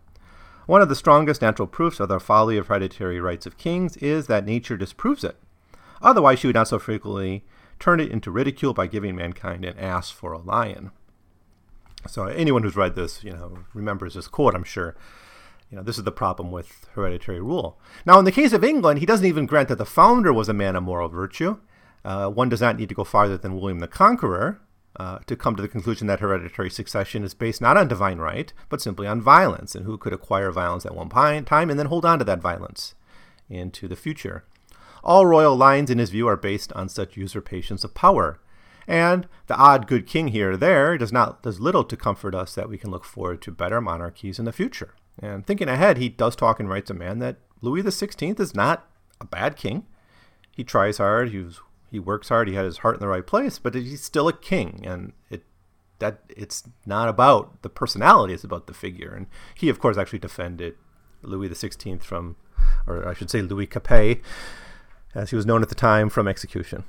One 0.65 0.82
of 0.82 0.89
the 0.89 0.95
strongest 0.95 1.41
natural 1.41 1.67
proofs 1.67 2.00
of 2.00 2.10
the 2.10 2.19
folly 2.19 2.58
of 2.58 2.67
hereditary 2.67 3.19
rights 3.19 3.45
of 3.45 3.58
kings 3.58 3.97
is 3.97 4.28
that 4.28 4.45
nature 4.45 4.78
disproves 4.78 5.24
it. 5.24 5.38
Otherwise, 6.02 6.39
she 6.39 6.47
would 6.47 6.56
not 6.56 6.67
so 6.67 6.80
frequently 6.80 7.43
turn 7.80 8.00
it 8.00 8.12
into 8.12 8.32
ridicule 8.32 8.74
by 8.74 8.88
giving 8.88 9.15
mankind 9.15 9.65
an 9.65 9.78
ass 9.78 10.12
for 10.12 10.34
a 10.34 10.38
lion. 10.38 10.91
So 12.08 12.26
anyone 12.26 12.63
who's 12.63 12.76
read 12.76 12.95
this, 12.95 13.24
you 13.24 13.32
know, 13.32 13.60
remembers 13.74 14.13
this 14.13 14.28
quote, 14.28 14.56
I'm 14.56 14.63
sure. 14.63 14.95
You 15.69 15.78
know, 15.78 15.84
this 15.84 15.97
is 15.97 16.04
the 16.04 16.12
problem 16.12 16.52
with 16.52 16.88
hereditary 16.93 17.39
rule. 17.39 17.80
Now, 18.06 18.19
in 18.19 18.26
the 18.26 18.32
case 18.32 18.52
of 18.52 18.63
England, 18.63 19.00
he 19.00 19.06
doesn't 19.06 19.26
even 19.26 19.45
grant 19.45 19.69
that 19.69 19.78
the 19.78 19.86
founder 19.86 20.34
was 20.34 20.50
a 20.50 20.54
man 20.54 20.76
of 20.76 20.84
moral 20.84 21.08
virtue. 21.08 21.60
Uh, 22.04 22.28
one 22.30 22.50
does 22.50 22.62
not 22.62 22.78
need 22.78 22.89
to 22.89 22.95
go 22.95 23.04
farther 23.04 23.38
than 23.38 23.60
William 23.60 23.80
the 23.80 23.88
Conqueror, 23.88 24.60
uh, 24.97 25.19
to 25.25 25.36
come 25.36 25.56
to 25.56 25.62
the 25.62 25.67
conclusion 25.67 26.08
that 26.08 26.19
hereditary 26.19 26.69
succession 26.69 27.23
is 27.23 27.34
based 27.34 27.62
not 27.62 27.77
on 27.77 27.88
divine 27.88 28.19
right, 28.19 28.51
but 28.69 28.82
simply 28.82 29.08
on 29.08 29.21
violence, 29.21 29.73
and 29.75 29.86
who 29.86 29.97
could 29.97 30.13
acquire 30.13 30.51
violence 30.51 30.86
at 30.86 30.95
one 30.95 31.10
time 31.10 31.69
and 31.69 31.80
then 31.80 31.86
hold 31.86 32.06
on 32.06 32.19
to 32.19 32.25
that 32.25 32.41
violence 32.41 32.95
into 33.49 33.88
the 33.88 33.95
future. 33.95 34.43
All 35.04 35.25
royal 35.25 35.56
lines, 35.56 35.89
in 35.89 35.97
his 35.97 36.10
view, 36.10 36.27
are 36.27 36.38
based 36.38 36.71
on 36.73 36.89
such 36.89 37.17
usurpations 37.17 37.84
of 37.84 37.93
power. 37.93 38.39
And 38.88 39.27
the 39.47 39.56
odd 39.56 39.88
good 39.88 40.06
king 40.06 40.30
here 40.30 40.51
or 40.51 40.58
there 40.58 40.97
does 40.97 41.12
not 41.12 41.43
does 41.43 41.60
little 41.60 41.84
to 41.86 41.95
comfort 41.95 42.36
us 42.36 42.56
that 42.56 42.69
we 42.69 42.77
can 42.77 42.91
look 42.91 43.06
forward 43.06 43.41
to 43.43 43.51
better 43.51 43.80
monarchies 43.80 44.39
in 44.39 44.45
the 44.45 44.51
future. 44.51 44.95
And 45.19 45.45
thinking 45.45 45.69
ahead, 45.69 45.97
he 45.97 46.10
does 46.10 46.36
talk 46.36 46.60
and 46.60 46.69
Rights 46.69 46.89
of 46.89 46.97
Man 46.97 47.19
that 47.19 47.38
Louis 47.62 47.84
XVI 47.84 48.39
is 48.39 48.56
not 48.56 48.88
a 49.19 49.25
bad 49.25 49.56
king. 49.56 49.86
He 50.56 50.63
tries 50.63 50.97
hard. 50.97 51.30
He 51.30 51.38
was 51.38 51.62
he 51.91 51.99
works 51.99 52.30
hard. 52.30 52.47
He 52.47 52.56
had 52.56 52.65
his 52.65 52.80
heart 52.80 52.95
in 52.95 53.01
the 53.01 53.08
right 53.08 53.27
place, 53.27 53.60
but 53.60 53.75
he's 53.75 54.01
still 54.01 54.30
a 54.30 54.34
king, 54.34 54.84
and 54.86 55.12
it 55.30 55.43
that 55.99 56.21
it's 56.30 56.63
not 56.86 57.10
about 57.10 57.62
the 57.62 57.69
personality; 57.69 58.34
it's 58.34 58.45
about 58.45 58.67
the 58.67 58.73
figure. 58.73 59.13
And 59.13 59.27
he, 59.54 59.67
of 59.67 59.80
course, 59.80 59.97
actually 59.97 60.19
defended 60.19 60.75
Louis 61.21 61.49
the 61.49 61.56
Sixteenth 61.56 62.04
from, 62.04 62.38
or 62.88 63.08
I 63.08 63.13
should 63.13 63.30
say, 63.30 63.41
Louis 63.41 63.67
Capet, 63.67 64.21
as 65.13 65.32
he 65.32 65.36
was 65.36 65.45
known 65.45 65.62
at 65.62 65.69
the 65.69 65.75
time, 65.75 66.10
from 66.10 66.30
execution. 66.30 66.86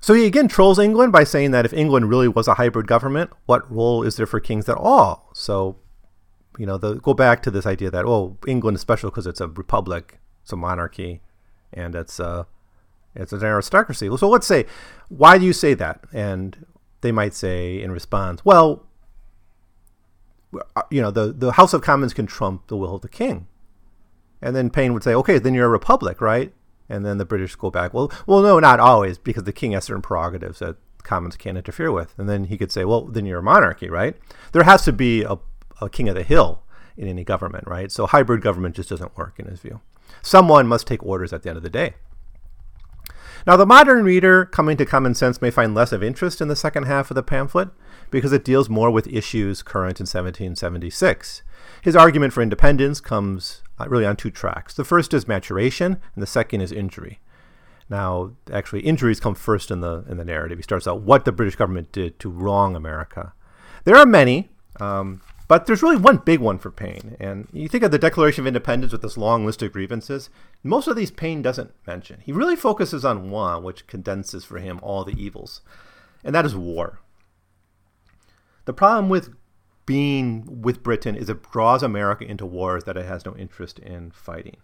So 0.00 0.14
he 0.14 0.26
again 0.26 0.46
trolls 0.46 0.78
England 0.78 1.12
by 1.12 1.24
saying 1.24 1.50
that 1.50 1.64
if 1.64 1.72
England 1.72 2.08
really 2.08 2.28
was 2.28 2.46
a 2.46 2.54
hybrid 2.54 2.86
government, 2.86 3.30
what 3.46 3.70
role 3.70 4.04
is 4.04 4.14
there 4.14 4.26
for 4.26 4.38
kings 4.38 4.68
at 4.68 4.76
all? 4.76 5.28
So, 5.34 5.76
you 6.56 6.66
know, 6.66 6.78
the, 6.78 6.94
go 6.94 7.14
back 7.14 7.42
to 7.42 7.50
this 7.50 7.66
idea 7.66 7.90
that 7.90 8.04
oh, 8.04 8.38
England 8.46 8.76
is 8.76 8.80
special 8.80 9.10
because 9.10 9.26
it's 9.26 9.40
a 9.40 9.48
republic, 9.48 10.20
it's 10.42 10.52
a 10.52 10.56
monarchy, 10.56 11.20
and 11.72 11.96
it's 11.96 12.20
uh, 12.20 12.44
it's 13.18 13.32
an 13.32 13.42
aristocracy. 13.42 14.08
So 14.16 14.28
let's 14.28 14.46
say, 14.46 14.66
why 15.08 15.38
do 15.38 15.44
you 15.44 15.52
say 15.52 15.74
that? 15.74 16.04
And 16.12 16.66
they 17.00 17.12
might 17.12 17.34
say 17.34 17.82
in 17.82 17.90
response, 17.90 18.44
well, 18.44 18.86
uh, 20.76 20.82
you 20.90 21.02
know, 21.02 21.10
the, 21.10 21.32
the 21.32 21.52
House 21.52 21.74
of 21.74 21.82
Commons 21.82 22.14
can 22.14 22.26
trump 22.26 22.68
the 22.68 22.76
will 22.76 22.94
of 22.94 23.02
the 23.02 23.08
king. 23.08 23.46
And 24.40 24.54
then 24.54 24.70
Paine 24.70 24.94
would 24.94 25.02
say, 25.02 25.14
okay, 25.14 25.38
then 25.38 25.54
you're 25.54 25.66
a 25.66 25.70
republic, 25.70 26.20
right? 26.20 26.52
And 26.88 27.04
then 27.04 27.18
the 27.18 27.24
British 27.24 27.54
go 27.54 27.70
back, 27.70 27.92
well, 27.92 28.10
well, 28.26 28.40
no, 28.40 28.58
not 28.58 28.80
always, 28.80 29.18
because 29.18 29.44
the 29.44 29.52
king 29.52 29.72
has 29.72 29.84
certain 29.84 30.00
prerogatives 30.00 30.60
that 30.60 30.76
Commons 31.02 31.36
can't 31.36 31.58
interfere 31.58 31.92
with. 31.92 32.14
And 32.18 32.28
then 32.28 32.44
he 32.44 32.56
could 32.56 32.72
say, 32.72 32.84
well, 32.84 33.02
then 33.02 33.26
you're 33.26 33.40
a 33.40 33.42
monarchy, 33.42 33.90
right? 33.90 34.16
There 34.52 34.62
has 34.62 34.84
to 34.84 34.92
be 34.92 35.22
a, 35.22 35.36
a 35.80 35.90
king 35.90 36.08
of 36.08 36.14
the 36.14 36.22
hill 36.22 36.62
in 36.96 37.08
any 37.08 37.24
government, 37.24 37.66
right? 37.66 37.92
So 37.92 38.06
hybrid 38.06 38.42
government 38.42 38.76
just 38.76 38.88
doesn't 38.88 39.16
work 39.16 39.34
in 39.38 39.46
his 39.46 39.60
view. 39.60 39.80
Someone 40.22 40.66
must 40.66 40.86
take 40.86 41.04
orders 41.04 41.32
at 41.32 41.42
the 41.42 41.50
end 41.50 41.56
of 41.56 41.62
the 41.62 41.70
day. 41.70 41.94
Now, 43.48 43.56
the 43.56 43.64
modern 43.64 44.04
reader 44.04 44.44
coming 44.44 44.76
to 44.76 44.84
common 44.84 45.14
sense 45.14 45.40
may 45.40 45.50
find 45.50 45.74
less 45.74 45.90
of 45.90 46.02
interest 46.02 46.42
in 46.42 46.48
the 46.48 46.54
second 46.54 46.82
half 46.82 47.10
of 47.10 47.14
the 47.14 47.22
pamphlet 47.22 47.70
because 48.10 48.30
it 48.30 48.44
deals 48.44 48.68
more 48.68 48.90
with 48.90 49.06
issues 49.06 49.62
current 49.62 50.00
in 50.00 50.04
1776. 50.04 51.42
His 51.80 51.96
argument 51.96 52.34
for 52.34 52.42
independence 52.42 53.00
comes 53.00 53.62
uh, 53.80 53.88
really 53.88 54.04
on 54.04 54.16
two 54.16 54.30
tracks. 54.30 54.74
The 54.74 54.84
first 54.84 55.14
is 55.14 55.26
maturation, 55.26 55.92
and 56.14 56.22
the 56.22 56.26
second 56.26 56.60
is 56.60 56.72
injury. 56.72 57.20
Now, 57.88 58.32
actually, 58.52 58.80
injuries 58.80 59.18
come 59.18 59.34
first 59.34 59.70
in 59.70 59.80
the 59.80 60.04
in 60.10 60.18
the 60.18 60.26
narrative. 60.26 60.58
He 60.58 60.62
starts 60.62 60.86
out 60.86 61.00
what 61.00 61.24
the 61.24 61.32
British 61.32 61.56
government 61.56 61.90
did 61.90 62.18
to 62.18 62.28
wrong 62.28 62.76
America. 62.76 63.32
There 63.84 63.96
are 63.96 64.04
many, 64.04 64.50
um, 64.78 65.22
but 65.48 65.64
there's 65.66 65.82
really 65.82 65.96
one 65.96 66.18
big 66.18 66.40
one 66.40 66.58
for 66.58 66.70
Paine. 66.70 67.16
And 67.18 67.48
you 67.52 67.68
think 67.68 67.82
of 67.82 67.90
the 67.90 67.98
Declaration 67.98 68.42
of 68.42 68.46
Independence 68.46 68.92
with 68.92 69.02
this 69.02 69.16
long 69.16 69.46
list 69.46 69.62
of 69.62 69.72
grievances. 69.72 70.28
Most 70.62 70.86
of 70.86 70.94
these 70.94 71.10
Paine 71.10 71.40
doesn't 71.40 71.72
mention. 71.86 72.20
He 72.20 72.32
really 72.32 72.54
focuses 72.54 73.04
on 73.04 73.30
one, 73.30 73.62
which 73.62 73.86
condenses 73.86 74.44
for 74.44 74.58
him 74.58 74.78
all 74.82 75.04
the 75.04 75.20
evils, 75.20 75.62
and 76.22 76.34
that 76.34 76.44
is 76.44 76.54
war. 76.54 77.00
The 78.66 78.74
problem 78.74 79.08
with 79.08 79.34
being 79.86 80.60
with 80.60 80.82
Britain 80.82 81.16
is 81.16 81.30
it 81.30 81.50
draws 81.50 81.82
America 81.82 82.26
into 82.26 82.44
wars 82.44 82.84
that 82.84 82.98
it 82.98 83.06
has 83.06 83.24
no 83.24 83.34
interest 83.36 83.78
in 83.78 84.10
fighting. 84.10 84.58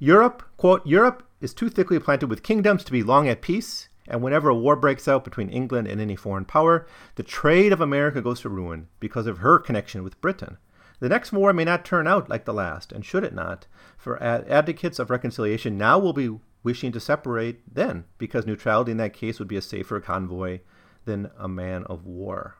Europe, 0.00 0.42
quote, 0.56 0.84
Europe 0.84 1.22
is 1.40 1.54
too 1.54 1.68
thickly 1.68 2.00
planted 2.00 2.28
with 2.28 2.42
kingdoms 2.42 2.82
to 2.82 2.90
be 2.90 3.04
long 3.04 3.28
at 3.28 3.40
peace, 3.40 3.88
and 4.08 4.22
whenever 4.22 4.48
a 4.48 4.54
war 4.54 4.76
breaks 4.76 5.08
out 5.08 5.24
between 5.24 5.48
England 5.48 5.88
and 5.88 6.00
any 6.00 6.16
foreign 6.16 6.44
power, 6.44 6.86
the 7.16 7.22
trade 7.22 7.72
of 7.72 7.80
America 7.80 8.20
goes 8.20 8.40
to 8.40 8.48
ruin 8.48 8.88
because 9.00 9.26
of 9.26 9.38
her 9.38 9.58
connection 9.58 10.04
with 10.04 10.20
Britain. 10.20 10.58
The 11.00 11.08
next 11.08 11.32
war 11.32 11.52
may 11.52 11.64
not 11.64 11.84
turn 11.84 12.06
out 12.06 12.28
like 12.30 12.44
the 12.44 12.54
last, 12.54 12.92
and 12.92 13.04
should 13.04 13.24
it 13.24 13.34
not, 13.34 13.66
for 13.98 14.22
advocates 14.22 14.98
of 14.98 15.10
reconciliation 15.10 15.76
now 15.76 15.98
will 15.98 16.14
be 16.14 16.38
wishing 16.62 16.90
to 16.92 17.00
separate 17.00 17.60
then, 17.72 18.04
because 18.18 18.46
neutrality 18.46 18.92
in 18.92 18.96
that 18.96 19.12
case 19.12 19.38
would 19.38 19.48
be 19.48 19.56
a 19.56 19.62
safer 19.62 20.00
convoy 20.00 20.60
than 21.04 21.30
a 21.38 21.48
man 21.48 21.84
of 21.84 22.06
war. 22.06 22.56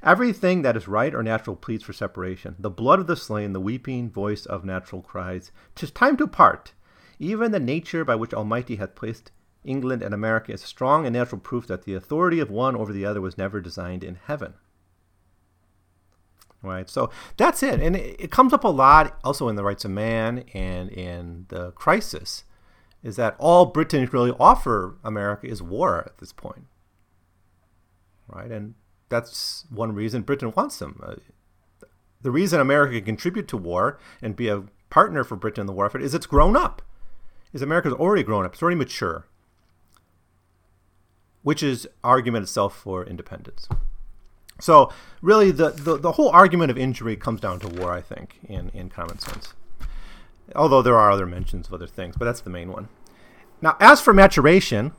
Everything 0.00 0.62
that 0.62 0.76
is 0.76 0.86
right 0.86 1.12
or 1.12 1.24
natural 1.24 1.56
pleads 1.56 1.82
for 1.82 1.92
separation. 1.92 2.54
The 2.58 2.70
blood 2.70 3.00
of 3.00 3.08
the 3.08 3.16
slain, 3.16 3.52
the 3.52 3.60
weeping 3.60 4.10
voice 4.10 4.46
of 4.46 4.64
natural 4.64 5.02
cries. 5.02 5.50
Tis 5.74 5.90
time 5.90 6.16
to 6.18 6.28
part. 6.28 6.72
Even 7.18 7.50
the 7.50 7.58
nature 7.58 8.04
by 8.04 8.14
which 8.14 8.32
Almighty 8.32 8.76
hath 8.76 8.94
placed 8.94 9.32
England 9.64 10.02
and 10.02 10.14
America 10.14 10.52
is 10.52 10.62
strong 10.62 11.06
and 11.06 11.14
natural 11.14 11.40
proof 11.40 11.66
that 11.66 11.84
the 11.84 11.94
authority 11.94 12.40
of 12.40 12.50
one 12.50 12.76
over 12.76 12.92
the 12.92 13.04
other 13.04 13.20
was 13.20 13.38
never 13.38 13.60
designed 13.60 14.04
in 14.04 14.18
heaven. 14.26 14.54
Right, 16.60 16.90
so 16.90 17.10
that's 17.36 17.62
it, 17.62 17.80
and 17.80 17.94
it, 17.94 18.16
it 18.18 18.30
comes 18.32 18.52
up 18.52 18.64
a 18.64 18.68
lot 18.68 19.16
also 19.22 19.48
in 19.48 19.54
the 19.54 19.62
Rights 19.62 19.84
of 19.84 19.92
Man 19.92 20.44
and 20.52 20.90
in 20.90 21.46
the 21.50 21.70
Crisis, 21.72 22.42
is 23.00 23.14
that 23.14 23.36
all 23.38 23.66
Britain 23.66 24.08
really 24.12 24.34
offer 24.40 24.96
America 25.04 25.46
is 25.46 25.62
war 25.62 26.02
at 26.04 26.18
this 26.18 26.32
point, 26.32 26.64
right? 28.26 28.50
And 28.50 28.74
that's 29.08 29.66
one 29.70 29.94
reason 29.94 30.22
Britain 30.22 30.52
wants 30.56 30.80
them. 30.80 31.00
Uh, 31.00 31.14
the 32.22 32.32
reason 32.32 32.58
America 32.58 32.96
can 32.96 33.04
contribute 33.04 33.46
to 33.46 33.56
war 33.56 34.00
and 34.20 34.34
be 34.34 34.48
a 34.48 34.64
partner 34.90 35.22
for 35.22 35.36
Britain 35.36 35.60
in 35.60 35.66
the 35.68 35.72
war 35.72 35.86
effort 35.86 36.02
is 36.02 36.12
it's 36.12 36.26
grown 36.26 36.56
up. 36.56 36.82
Is 37.52 37.62
America's 37.62 37.92
already 37.92 38.24
grown 38.24 38.44
up. 38.44 38.54
It's 38.54 38.62
already 38.62 38.76
mature. 38.76 39.26
Which 41.48 41.62
is 41.62 41.88
argument 42.04 42.42
itself 42.42 42.76
for 42.76 43.06
independence. 43.06 43.70
So 44.60 44.92
really 45.22 45.50
the, 45.50 45.70
the, 45.70 45.96
the 45.96 46.12
whole 46.12 46.28
argument 46.28 46.70
of 46.70 46.76
injury 46.76 47.16
comes 47.16 47.40
down 47.40 47.58
to 47.60 47.68
war, 47.68 47.90
I 47.90 48.02
think, 48.02 48.38
in, 48.46 48.68
in 48.74 48.90
common 48.90 49.18
sense. 49.18 49.54
Although 50.54 50.82
there 50.82 50.98
are 50.98 51.10
other 51.10 51.24
mentions 51.24 51.66
of 51.66 51.72
other 51.72 51.86
things, 51.86 52.16
but 52.18 52.26
that's 52.26 52.42
the 52.42 52.50
main 52.50 52.70
one. 52.70 52.90
Now, 53.62 53.78
as 53.80 53.98
for 53.98 54.12
maturation, 54.12 54.92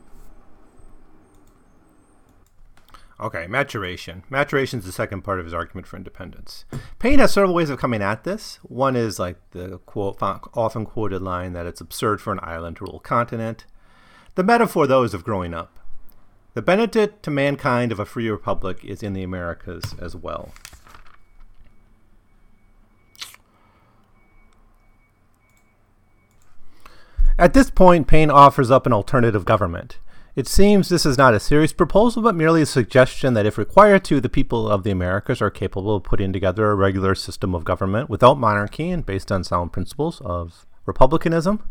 Okay, 3.19 3.45
maturation. 3.45 4.23
Maturation 4.27 4.79
is 4.79 4.85
the 4.85 4.91
second 4.91 5.21
part 5.21 5.37
of 5.37 5.45
his 5.45 5.53
argument 5.53 5.85
for 5.85 5.97
independence. 5.97 6.65
Paine 6.97 7.19
has 7.19 7.31
several 7.31 7.53
ways 7.53 7.69
of 7.69 7.77
coming 7.77 8.01
at 8.01 8.23
this. 8.23 8.57
One 8.63 8.95
is 8.95 9.19
like 9.19 9.37
the 9.51 9.77
quote, 9.85 10.17
often 10.19 10.87
quoted 10.87 11.21
line 11.21 11.53
that 11.53 11.67
it's 11.67 11.81
absurd 11.81 12.21
for 12.21 12.33
an 12.33 12.39
island 12.41 12.77
to 12.77 12.85
rule 12.85 12.97
a 12.97 13.07
continent. 13.07 13.67
The 14.33 14.43
metaphor, 14.43 14.87
though, 14.87 15.03
is 15.03 15.13
of 15.13 15.23
growing 15.23 15.53
up. 15.53 15.78
The 16.55 16.61
benefit 16.61 17.21
to 17.23 17.31
mankind 17.31 17.91
of 17.91 17.99
a 17.99 18.05
free 18.05 18.29
republic 18.29 18.83
is 18.83 19.03
in 19.03 19.13
the 19.13 19.23
Americas 19.23 19.95
as 20.01 20.15
well. 20.15 20.51
At 27.37 27.53
this 27.53 27.69
point, 27.69 28.07
Paine 28.07 28.29
offers 28.29 28.69
up 28.69 28.85
an 28.85 28.91
alternative 28.91 29.45
government. 29.45 29.99
It 30.35 30.47
seems 30.47 30.89
this 30.89 31.05
is 31.05 31.17
not 31.17 31.33
a 31.33 31.39
serious 31.39 31.71
proposal, 31.71 32.21
but 32.21 32.35
merely 32.35 32.61
a 32.61 32.65
suggestion 32.65 33.33
that 33.33 33.45
if 33.45 33.57
required 33.57 34.03
to, 34.05 34.19
the 34.19 34.27
people 34.27 34.69
of 34.69 34.83
the 34.83 34.91
Americas 34.91 35.41
are 35.41 35.49
capable 35.49 35.95
of 35.95 36.03
putting 36.03 36.33
together 36.33 36.69
a 36.69 36.75
regular 36.75 37.15
system 37.15 37.55
of 37.55 37.63
government 37.63 38.09
without 38.09 38.37
monarchy 38.37 38.89
and 38.89 39.05
based 39.05 39.31
on 39.31 39.43
sound 39.43 39.71
principles 39.71 40.19
of 40.21 40.65
republicanism. 40.85 41.63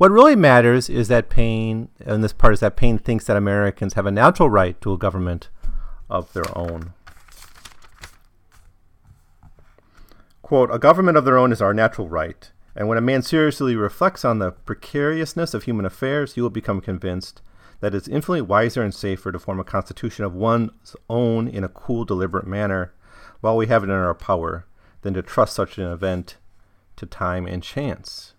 What 0.00 0.12
really 0.12 0.34
matters 0.34 0.88
is 0.88 1.08
that 1.08 1.28
Paine, 1.28 1.90
and 2.02 2.24
this 2.24 2.32
part 2.32 2.54
is 2.54 2.60
that 2.60 2.74
Paine 2.74 2.96
thinks 2.96 3.26
that 3.26 3.36
Americans 3.36 3.92
have 3.92 4.06
a 4.06 4.10
natural 4.10 4.48
right 4.48 4.80
to 4.80 4.94
a 4.94 4.96
government 4.96 5.50
of 6.08 6.32
their 6.32 6.56
own. 6.56 6.94
Quote, 10.40 10.70
a 10.72 10.78
government 10.78 11.18
of 11.18 11.26
their 11.26 11.36
own 11.36 11.52
is 11.52 11.60
our 11.60 11.74
natural 11.74 12.08
right, 12.08 12.50
and 12.74 12.88
when 12.88 12.96
a 12.96 13.02
man 13.02 13.20
seriously 13.20 13.76
reflects 13.76 14.24
on 14.24 14.38
the 14.38 14.52
precariousness 14.52 15.52
of 15.52 15.64
human 15.64 15.84
affairs, 15.84 16.34
he 16.34 16.40
will 16.40 16.48
become 16.48 16.80
convinced 16.80 17.42
that 17.80 17.94
it's 17.94 18.08
infinitely 18.08 18.40
wiser 18.40 18.82
and 18.82 18.94
safer 18.94 19.30
to 19.30 19.38
form 19.38 19.60
a 19.60 19.64
constitution 19.64 20.24
of 20.24 20.32
one's 20.32 20.96
own 21.10 21.46
in 21.46 21.62
a 21.62 21.68
cool, 21.68 22.06
deliberate 22.06 22.46
manner 22.46 22.94
while 23.42 23.54
we 23.54 23.66
have 23.66 23.82
it 23.82 23.90
in 23.90 23.96
our 23.96 24.14
power 24.14 24.64
than 25.02 25.12
to 25.12 25.20
trust 25.20 25.54
such 25.54 25.76
an 25.76 25.84
event 25.84 26.38
to 26.96 27.04
time 27.04 27.44
and 27.46 27.62
chance. 27.62 28.32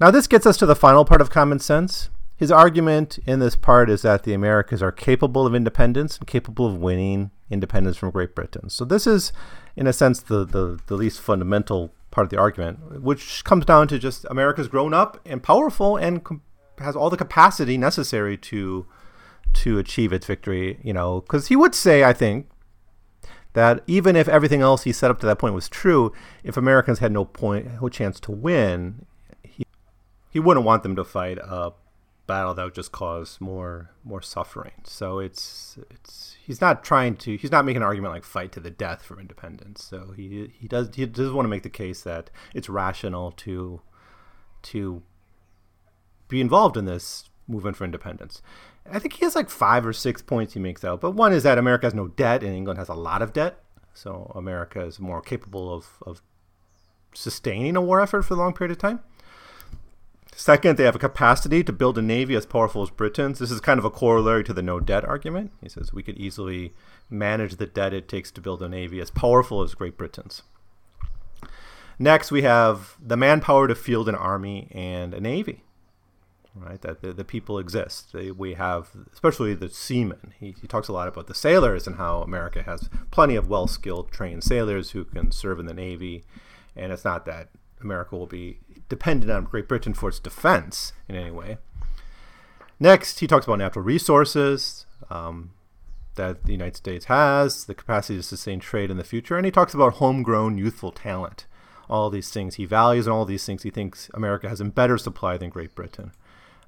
Now, 0.00 0.10
this 0.10 0.26
gets 0.26 0.46
us 0.46 0.56
to 0.58 0.66
the 0.66 0.76
final 0.76 1.04
part 1.04 1.20
of 1.20 1.30
common 1.30 1.58
sense. 1.58 2.10
His 2.36 2.52
argument 2.52 3.18
in 3.26 3.40
this 3.40 3.56
part 3.56 3.90
is 3.90 4.02
that 4.02 4.22
the 4.22 4.32
Americas 4.32 4.80
are 4.80 4.92
capable 4.92 5.44
of 5.44 5.56
independence 5.56 6.18
and 6.18 6.26
capable 6.26 6.66
of 6.66 6.76
winning 6.76 7.32
independence 7.50 7.96
from 7.96 8.10
Great 8.10 8.34
Britain. 8.34 8.70
So, 8.70 8.84
this 8.84 9.06
is, 9.06 9.32
in 9.74 9.88
a 9.88 9.92
sense, 9.92 10.20
the, 10.20 10.44
the, 10.44 10.78
the 10.86 10.94
least 10.94 11.20
fundamental 11.20 11.92
part 12.10 12.26
of 12.26 12.30
the 12.30 12.38
argument, 12.38 13.02
which 13.02 13.44
comes 13.44 13.64
down 13.64 13.88
to 13.88 13.98
just 13.98 14.24
America's 14.30 14.68
grown 14.68 14.94
up 14.94 15.20
and 15.26 15.42
powerful 15.42 15.96
and 15.96 16.24
com- 16.24 16.42
has 16.78 16.94
all 16.94 17.10
the 17.10 17.16
capacity 17.16 17.76
necessary 17.76 18.36
to 18.36 18.86
to 19.54 19.78
achieve 19.78 20.12
its 20.12 20.26
victory. 20.26 20.78
You 20.82 20.92
know, 20.92 21.22
because 21.22 21.48
he 21.48 21.56
would 21.56 21.74
say, 21.74 22.04
I 22.04 22.12
think, 22.12 22.48
that 23.54 23.82
even 23.86 24.14
if 24.14 24.28
everything 24.28 24.60
else 24.60 24.84
he 24.84 24.92
set 24.92 25.10
up 25.10 25.18
to 25.20 25.26
that 25.26 25.38
point 25.38 25.54
was 25.54 25.68
true, 25.68 26.12
if 26.44 26.56
Americans 26.56 27.00
had 27.00 27.12
no 27.12 27.24
point, 27.24 27.82
no 27.82 27.88
chance 27.88 28.20
to 28.20 28.30
win, 28.30 29.06
he 30.38 30.40
wouldn't 30.40 30.64
want 30.64 30.84
them 30.84 30.94
to 30.94 31.02
fight 31.02 31.36
a 31.38 31.72
battle 32.28 32.54
that 32.54 32.62
would 32.62 32.74
just 32.74 32.92
cause 32.92 33.40
more 33.40 33.90
more 34.04 34.22
suffering. 34.22 34.70
So 34.84 35.18
it's 35.18 35.76
it's 35.90 36.36
he's 36.40 36.60
not 36.60 36.84
trying 36.84 37.16
to 37.16 37.36
he's 37.36 37.50
not 37.50 37.64
making 37.64 37.78
an 37.78 37.88
argument 37.88 38.14
like 38.14 38.22
fight 38.22 38.52
to 38.52 38.60
the 38.60 38.70
death 38.70 39.02
for 39.02 39.18
independence. 39.18 39.82
So 39.82 40.12
he 40.16 40.52
he 40.56 40.68
does 40.68 40.94
he 40.94 41.04
does 41.06 41.32
want 41.32 41.46
to 41.46 41.50
make 41.50 41.64
the 41.64 41.68
case 41.68 42.02
that 42.02 42.30
it's 42.54 42.68
rational 42.68 43.32
to 43.32 43.80
to 44.62 45.02
be 46.28 46.40
involved 46.40 46.76
in 46.76 46.84
this 46.84 47.28
movement 47.48 47.76
for 47.76 47.84
independence. 47.84 48.40
I 48.88 49.00
think 49.00 49.14
he 49.14 49.24
has 49.24 49.34
like 49.34 49.50
five 49.50 49.84
or 49.84 49.92
six 49.92 50.22
points 50.22 50.54
he 50.54 50.60
makes 50.60 50.84
out. 50.84 51.00
But 51.00 51.16
one 51.16 51.32
is 51.32 51.42
that 51.42 51.58
America 51.58 51.86
has 51.86 51.94
no 51.94 52.06
debt 52.06 52.44
and 52.44 52.54
England 52.54 52.78
has 52.78 52.88
a 52.88 52.94
lot 52.94 53.22
of 53.22 53.32
debt. 53.32 53.58
So 53.92 54.30
America 54.36 54.84
is 54.84 55.00
more 55.00 55.20
capable 55.20 55.74
of, 55.74 55.98
of 56.06 56.22
sustaining 57.12 57.74
a 57.74 57.80
war 57.80 58.00
effort 58.00 58.22
for 58.22 58.34
a 58.34 58.36
long 58.36 58.54
period 58.54 58.70
of 58.70 58.78
time. 58.78 59.00
Second, 60.38 60.76
they 60.76 60.84
have 60.84 60.94
a 60.94 61.00
capacity 61.00 61.64
to 61.64 61.72
build 61.72 61.98
a 61.98 62.02
navy 62.02 62.36
as 62.36 62.46
powerful 62.46 62.80
as 62.80 62.90
Britain's. 62.90 63.40
This 63.40 63.50
is 63.50 63.60
kind 63.60 63.76
of 63.76 63.84
a 63.84 63.90
corollary 63.90 64.44
to 64.44 64.52
the 64.52 64.62
no 64.62 64.78
debt 64.78 65.04
argument. 65.04 65.50
He 65.60 65.68
says 65.68 65.92
we 65.92 66.04
could 66.04 66.16
easily 66.16 66.74
manage 67.10 67.56
the 67.56 67.66
debt 67.66 67.92
it 67.92 68.06
takes 68.06 68.30
to 68.30 68.40
build 68.40 68.62
a 68.62 68.68
navy 68.68 69.00
as 69.00 69.10
powerful 69.10 69.62
as 69.62 69.74
Great 69.74 69.98
Britain's. 69.98 70.42
Next, 71.98 72.30
we 72.30 72.42
have 72.42 72.94
the 73.04 73.16
manpower 73.16 73.66
to 73.66 73.74
field 73.74 74.08
an 74.08 74.14
army 74.14 74.68
and 74.70 75.12
a 75.12 75.20
navy 75.20 75.64
right? 76.54 76.80
That 76.82 77.02
the, 77.02 77.12
the 77.12 77.24
people 77.24 77.58
exist. 77.58 78.14
We 78.14 78.54
have, 78.54 78.90
especially 79.12 79.54
the 79.54 79.68
seamen. 79.68 80.34
He, 80.40 80.56
he 80.60 80.66
talks 80.66 80.88
a 80.88 80.92
lot 80.92 81.06
about 81.06 81.28
the 81.28 81.34
sailors 81.34 81.86
and 81.86 81.96
how 81.96 82.22
America 82.22 82.62
has 82.62 82.90
plenty 83.12 83.36
of 83.36 83.48
well 83.48 83.68
skilled, 83.68 84.10
trained 84.10 84.42
sailors 84.42 84.90
who 84.90 85.04
can 85.04 85.30
serve 85.30 85.60
in 85.60 85.66
the 85.66 85.74
Navy. 85.74 86.24
And 86.74 86.92
it's 86.92 87.04
not 87.04 87.26
that 87.26 87.50
America 87.80 88.16
will 88.16 88.26
be 88.26 88.58
dependent 88.88 89.30
on 89.30 89.44
Great 89.44 89.68
Britain 89.68 89.94
for 89.94 90.08
its 90.08 90.18
defense 90.18 90.92
in 91.08 91.16
any 91.16 91.30
way. 91.30 91.58
Next, 92.80 93.20
he 93.20 93.26
talks 93.26 93.46
about 93.46 93.58
natural 93.58 93.84
resources 93.84 94.86
um, 95.10 95.50
that 96.14 96.44
the 96.44 96.52
United 96.52 96.76
States 96.76 97.06
has, 97.06 97.64
the 97.64 97.74
capacity 97.74 98.18
to 98.18 98.22
sustain 98.22 98.60
trade 98.60 98.90
in 98.90 98.96
the 98.96 99.04
future, 99.04 99.36
and 99.36 99.44
he 99.44 99.52
talks 99.52 99.74
about 99.74 99.94
homegrown 99.94 100.58
youthful 100.58 100.92
talent. 100.92 101.46
All 101.88 102.10
these 102.10 102.30
things 102.30 102.56
he 102.56 102.66
values, 102.66 103.06
and 103.06 103.14
all 103.14 103.24
these 103.24 103.46
things 103.46 103.62
he 103.62 103.70
thinks 103.70 104.10
America 104.14 104.48
has 104.48 104.60
in 104.60 104.70
better 104.70 104.98
supply 104.98 105.38
than 105.38 105.50
Great 105.50 105.74
Britain. 105.74 106.12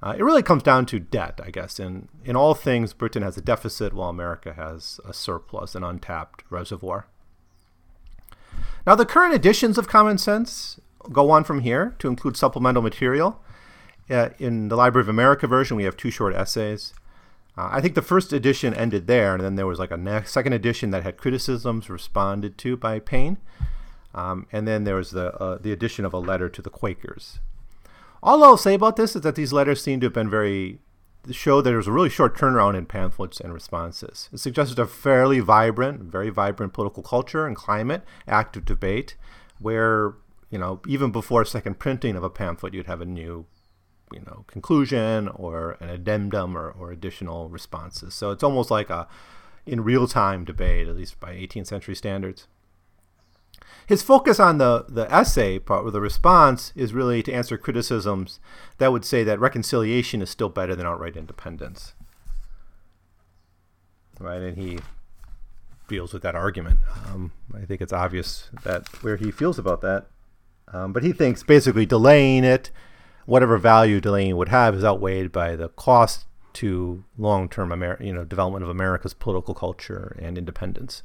Uh, 0.02 0.14
it 0.16 0.22
really 0.22 0.42
comes 0.42 0.62
down 0.62 0.86
to 0.86 0.98
debt, 0.98 1.38
I 1.44 1.50
guess. 1.50 1.78
In 1.78 2.08
in 2.24 2.36
all 2.36 2.54
things, 2.54 2.94
Britain 2.94 3.22
has 3.22 3.36
a 3.36 3.42
deficit 3.42 3.92
while 3.92 4.08
America 4.08 4.54
has 4.54 4.98
a 5.04 5.12
surplus, 5.12 5.74
an 5.74 5.84
untapped 5.84 6.42
reservoir. 6.48 7.06
Now, 8.86 8.94
the 8.94 9.04
current 9.04 9.34
editions 9.34 9.76
of 9.76 9.88
Common 9.88 10.16
Sense 10.16 10.80
go 11.12 11.30
on 11.30 11.44
from 11.44 11.60
here 11.60 11.94
to 11.98 12.08
include 12.08 12.36
supplemental 12.36 12.82
material. 12.82 13.40
Uh, 14.08 14.30
in 14.38 14.68
the 14.68 14.76
Library 14.76 15.04
of 15.04 15.08
America 15.08 15.46
version, 15.46 15.76
we 15.76 15.84
have 15.84 15.96
two 15.96 16.10
short 16.10 16.34
essays. 16.34 16.92
Uh, 17.56 17.68
I 17.72 17.80
think 17.80 17.94
the 17.94 18.02
first 18.02 18.32
edition 18.32 18.74
ended 18.74 19.06
there, 19.06 19.34
and 19.34 19.42
then 19.42 19.54
there 19.54 19.66
was 19.66 19.78
like 19.78 19.90
a 19.90 20.26
second 20.26 20.52
edition 20.52 20.90
that 20.90 21.02
had 21.02 21.16
criticisms 21.16 21.90
responded 21.90 22.58
to 22.58 22.76
by 22.76 22.98
Paine. 22.98 23.38
Um, 24.14 24.46
and 24.50 24.66
then 24.66 24.84
there 24.84 24.96
was 24.96 25.10
the, 25.10 25.34
uh, 25.36 25.58
the 25.60 25.72
addition 25.72 26.04
of 26.04 26.12
a 26.12 26.18
letter 26.18 26.48
to 26.48 26.62
the 26.62 26.70
Quakers. 26.70 27.38
All 28.22 28.42
I'll 28.42 28.56
say 28.56 28.74
about 28.74 28.96
this 28.96 29.14
is 29.14 29.22
that 29.22 29.34
these 29.34 29.52
letters 29.52 29.82
seem 29.82 30.00
to 30.00 30.06
have 30.06 30.12
been 30.12 30.28
very 30.28 30.80
show 31.30 31.60
that 31.60 31.68
there 31.68 31.76
was 31.76 31.86
a 31.86 31.92
really 31.92 32.08
short 32.08 32.36
turnaround 32.36 32.76
in 32.76 32.86
pamphlets 32.86 33.40
and 33.40 33.52
responses. 33.52 34.28
It 34.32 34.38
suggested 34.38 34.78
a 34.78 34.86
fairly 34.86 35.40
vibrant, 35.40 36.00
very 36.00 36.30
vibrant 36.30 36.72
political 36.72 37.02
culture 37.02 37.46
and 37.46 37.54
climate, 37.54 38.02
active 38.26 38.64
debate, 38.64 39.16
where 39.58 40.14
you 40.50 40.58
know 40.58 40.80
even 40.86 41.10
before 41.10 41.42
a 41.42 41.46
second 41.46 41.78
printing 41.78 42.16
of 42.16 42.22
a 42.22 42.30
pamphlet, 42.30 42.74
you'd 42.74 42.86
have 42.86 43.00
a 43.00 43.06
new 43.06 43.46
you 44.12 44.20
know 44.20 44.44
conclusion 44.46 45.28
or 45.28 45.76
an 45.80 45.88
addendum 45.88 46.56
or, 46.56 46.70
or 46.70 46.90
additional 46.90 47.48
responses. 47.48 48.14
So 48.14 48.30
it's 48.30 48.42
almost 48.42 48.70
like 48.70 48.90
a 48.90 49.08
in 49.66 49.82
real 49.82 50.06
time 50.08 50.44
debate, 50.44 50.88
at 50.88 50.96
least 50.96 51.20
by 51.20 51.34
18th 51.34 51.66
century 51.66 51.94
standards 51.94 52.46
his 53.90 54.02
focus 54.02 54.38
on 54.38 54.58
the, 54.58 54.84
the 54.88 55.12
essay 55.12 55.58
part 55.58 55.84
or 55.84 55.90
the 55.90 56.00
response 56.00 56.72
is 56.76 56.94
really 56.94 57.24
to 57.24 57.32
answer 57.32 57.58
criticisms 57.58 58.38
that 58.78 58.92
would 58.92 59.04
say 59.04 59.24
that 59.24 59.40
reconciliation 59.40 60.22
is 60.22 60.30
still 60.30 60.48
better 60.48 60.76
than 60.76 60.86
outright 60.86 61.16
independence. 61.16 61.94
Right, 64.20 64.40
and 64.40 64.56
he 64.56 64.78
deals 65.88 66.12
with 66.12 66.22
that 66.22 66.36
argument. 66.36 66.78
Um, 67.08 67.32
I 67.52 67.64
think 67.64 67.80
it's 67.80 67.92
obvious 67.92 68.48
that 68.62 68.86
where 69.02 69.16
he 69.16 69.32
feels 69.32 69.58
about 69.58 69.80
that. 69.80 70.06
Um, 70.72 70.92
but 70.92 71.02
he 71.02 71.12
thinks 71.12 71.42
basically 71.42 71.86
delaying 71.86 72.44
it, 72.44 72.70
whatever 73.26 73.58
value 73.58 74.00
delaying 74.00 74.36
would 74.36 74.48
have, 74.48 74.74
is 74.74 74.84
outweighed 74.84 75.32
by 75.32 75.56
the 75.56 75.68
cost 75.68 76.26
to 76.52 77.04
long-term 77.16 77.70
you 78.00 78.12
know 78.12 78.24
development 78.24 78.64
of 78.64 78.68
America's 78.68 79.14
political 79.14 79.54
culture 79.54 80.16
and 80.20 80.36
independence 80.36 81.04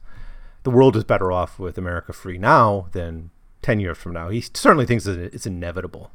the 0.66 0.72
world 0.72 0.98
is 0.98 1.04
better 1.04 1.32
off 1.32 1.60
with 1.60 1.78
America 1.78 2.12
free 2.12 2.40
now 2.40 2.88
than 2.92 3.30
10 3.62 3.80
years 3.80 3.98
from 4.00 4.14
now. 4.14 4.30
He 4.30 4.42
certainly 4.42 4.86
thinks 4.88 5.06
that 5.06 5.20
it's 5.20 5.46
inevitable 5.46 6.12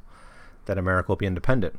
that 0.66 0.76
America 0.76 1.06
will 1.08 1.16
be 1.16 1.26
independent. 1.26 1.78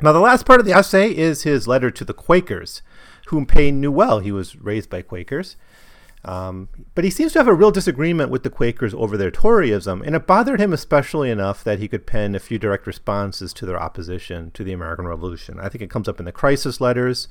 Now, 0.00 0.12
the 0.12 0.20
last 0.20 0.46
part 0.46 0.60
of 0.60 0.66
the 0.66 0.72
essay 0.72 1.10
is 1.14 1.42
his 1.42 1.66
letter 1.66 1.90
to 1.90 2.04
the 2.04 2.14
Quakers, 2.14 2.80
whom 3.26 3.44
Paine 3.44 3.80
knew 3.80 3.90
well. 3.90 4.20
He 4.20 4.30
was 4.30 4.54
raised 4.54 4.88
by 4.88 5.02
Quakers. 5.02 5.56
Um, 6.28 6.68
but 6.94 7.04
he 7.04 7.10
seems 7.10 7.32
to 7.32 7.38
have 7.38 7.48
a 7.48 7.54
real 7.54 7.70
disagreement 7.70 8.30
with 8.30 8.42
the 8.42 8.50
Quakers 8.50 8.92
over 8.92 9.16
their 9.16 9.30
Toryism, 9.30 10.02
and 10.06 10.14
it 10.14 10.26
bothered 10.26 10.60
him 10.60 10.74
especially 10.74 11.30
enough 11.30 11.64
that 11.64 11.78
he 11.78 11.88
could 11.88 12.06
pen 12.06 12.34
a 12.34 12.38
few 12.38 12.58
direct 12.58 12.86
responses 12.86 13.54
to 13.54 13.64
their 13.64 13.80
opposition 13.80 14.50
to 14.50 14.62
the 14.62 14.74
American 14.74 15.06
Revolution. 15.06 15.58
I 15.58 15.70
think 15.70 15.80
it 15.80 15.88
comes 15.88 16.06
up 16.06 16.18
in 16.18 16.26
the 16.26 16.32
crisis 16.32 16.82
letters, 16.82 17.28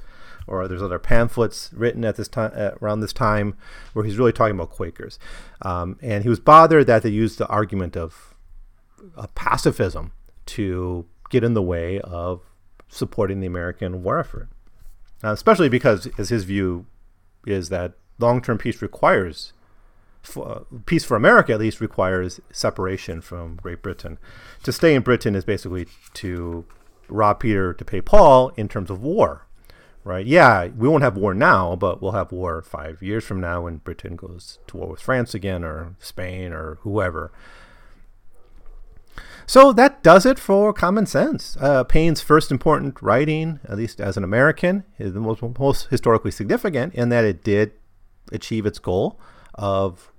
or 0.47 0.67
there's 0.67 0.81
other 0.81 0.97
pamphlets 0.97 1.69
written 1.73 2.03
at 2.05 2.15
this 2.15 2.27
time 2.27 2.51
around 2.81 3.01
this 3.01 3.13
time 3.13 3.55
where 3.93 4.03
he's 4.03 4.17
really 4.17 4.33
talking 4.33 4.55
about 4.55 4.71
Quakers, 4.71 5.19
um, 5.61 5.99
and 6.01 6.23
he 6.23 6.29
was 6.29 6.39
bothered 6.39 6.87
that 6.87 7.03
they 7.03 7.09
used 7.09 7.37
the 7.37 7.47
argument 7.49 7.95
of, 7.95 8.33
of 9.15 9.33
pacifism 9.35 10.11
to 10.47 11.05
get 11.29 11.43
in 11.43 11.53
the 11.53 11.61
way 11.61 12.01
of 12.01 12.41
supporting 12.87 13.41
the 13.41 13.47
American 13.47 14.01
war 14.01 14.17
effort, 14.17 14.49
uh, 15.23 15.33
especially 15.33 15.69
because, 15.69 16.09
as 16.17 16.29
his 16.29 16.45
view 16.45 16.87
is 17.45 17.69
that 17.69 17.93
long-term 18.19 18.57
peace 18.57 18.81
requires 18.81 19.53
uh, 20.35 20.59
peace 20.85 21.05
for 21.05 21.15
America 21.15 21.53
at 21.53 21.59
least 21.59 21.79
requires 21.79 22.41
separation 22.51 23.21
from 23.21 23.55
Great 23.55 23.81
Britain. 23.81 24.17
To 24.63 24.73
stay 24.73 24.93
in 24.93 25.01
Britain 25.01 25.35
is 25.35 25.45
basically 25.45 25.87
to 26.15 26.65
rob 27.07 27.39
Peter 27.39 27.73
to 27.73 27.85
pay 27.85 28.01
Paul 28.01 28.49
in 28.57 28.67
terms 28.67 28.89
of 28.89 29.01
war, 29.01 29.47
right? 30.03 30.25
Yeah, 30.25 30.67
we 30.67 30.87
won't 30.87 31.03
have 31.03 31.15
war 31.15 31.33
now, 31.33 31.75
but 31.75 32.01
we'll 32.01 32.11
have 32.11 32.31
war 32.31 32.61
five 32.61 33.01
years 33.01 33.23
from 33.23 33.39
now 33.39 33.61
when 33.61 33.77
Britain 33.77 34.15
goes 34.15 34.59
to 34.67 34.77
war 34.77 34.89
with 34.89 35.01
France 35.01 35.33
again 35.33 35.63
or 35.63 35.95
Spain 35.99 36.51
or 36.51 36.79
whoever. 36.81 37.31
So 39.45 39.71
that 39.71 40.03
does 40.03 40.25
it 40.25 40.37
for 40.37 40.73
Common 40.73 41.05
Sense. 41.05 41.55
Uh, 41.61 41.85
Paine's 41.85 42.19
first 42.19 42.51
important 42.51 43.01
writing, 43.01 43.61
at 43.63 43.77
least 43.77 44.01
as 44.01 44.17
an 44.17 44.25
American, 44.25 44.83
is 44.99 45.13
the 45.13 45.21
most, 45.21 45.41
most 45.57 45.87
historically 45.87 46.31
significant 46.31 46.93
in 46.93 47.07
that 47.09 47.23
it 47.23 47.45
did 47.45 47.71
achieve 48.31 48.65
its 48.65 48.79
goal 48.79 49.19
of 49.55 50.11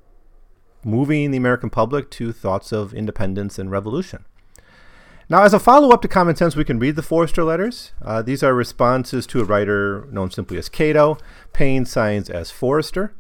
moving 0.85 1.31
the 1.31 1.38
American 1.38 1.71
public 1.71 2.11
to 2.11 2.33
thoughts 2.33 2.73
of 2.73 2.94
independence 2.94 3.59
and 3.59 3.71
revolution. 3.71 4.25
Now, 5.31 5.42
as 5.42 5.53
a 5.53 5.59
follow 5.59 5.90
up 5.90 6.01
to 6.03 6.09
Common 6.09 6.37
Sense, 6.37 6.57
we 6.57 6.64
can 6.64 6.79
read 6.79 6.97
the 6.97 7.03
Forester 7.03 7.44
letters. 7.44 7.92
Uh, 8.03 8.23
these 8.23 8.42
are 8.42 8.55
responses 8.55 9.27
to 9.27 9.40
a 9.40 9.44
writer 9.44 10.09
known 10.11 10.31
simply 10.31 10.57
as 10.57 10.71
Cato. 10.71 11.18
Paine 11.53 11.85
signs 11.85 12.31
as 12.31 12.51
Forester. 12.51 13.14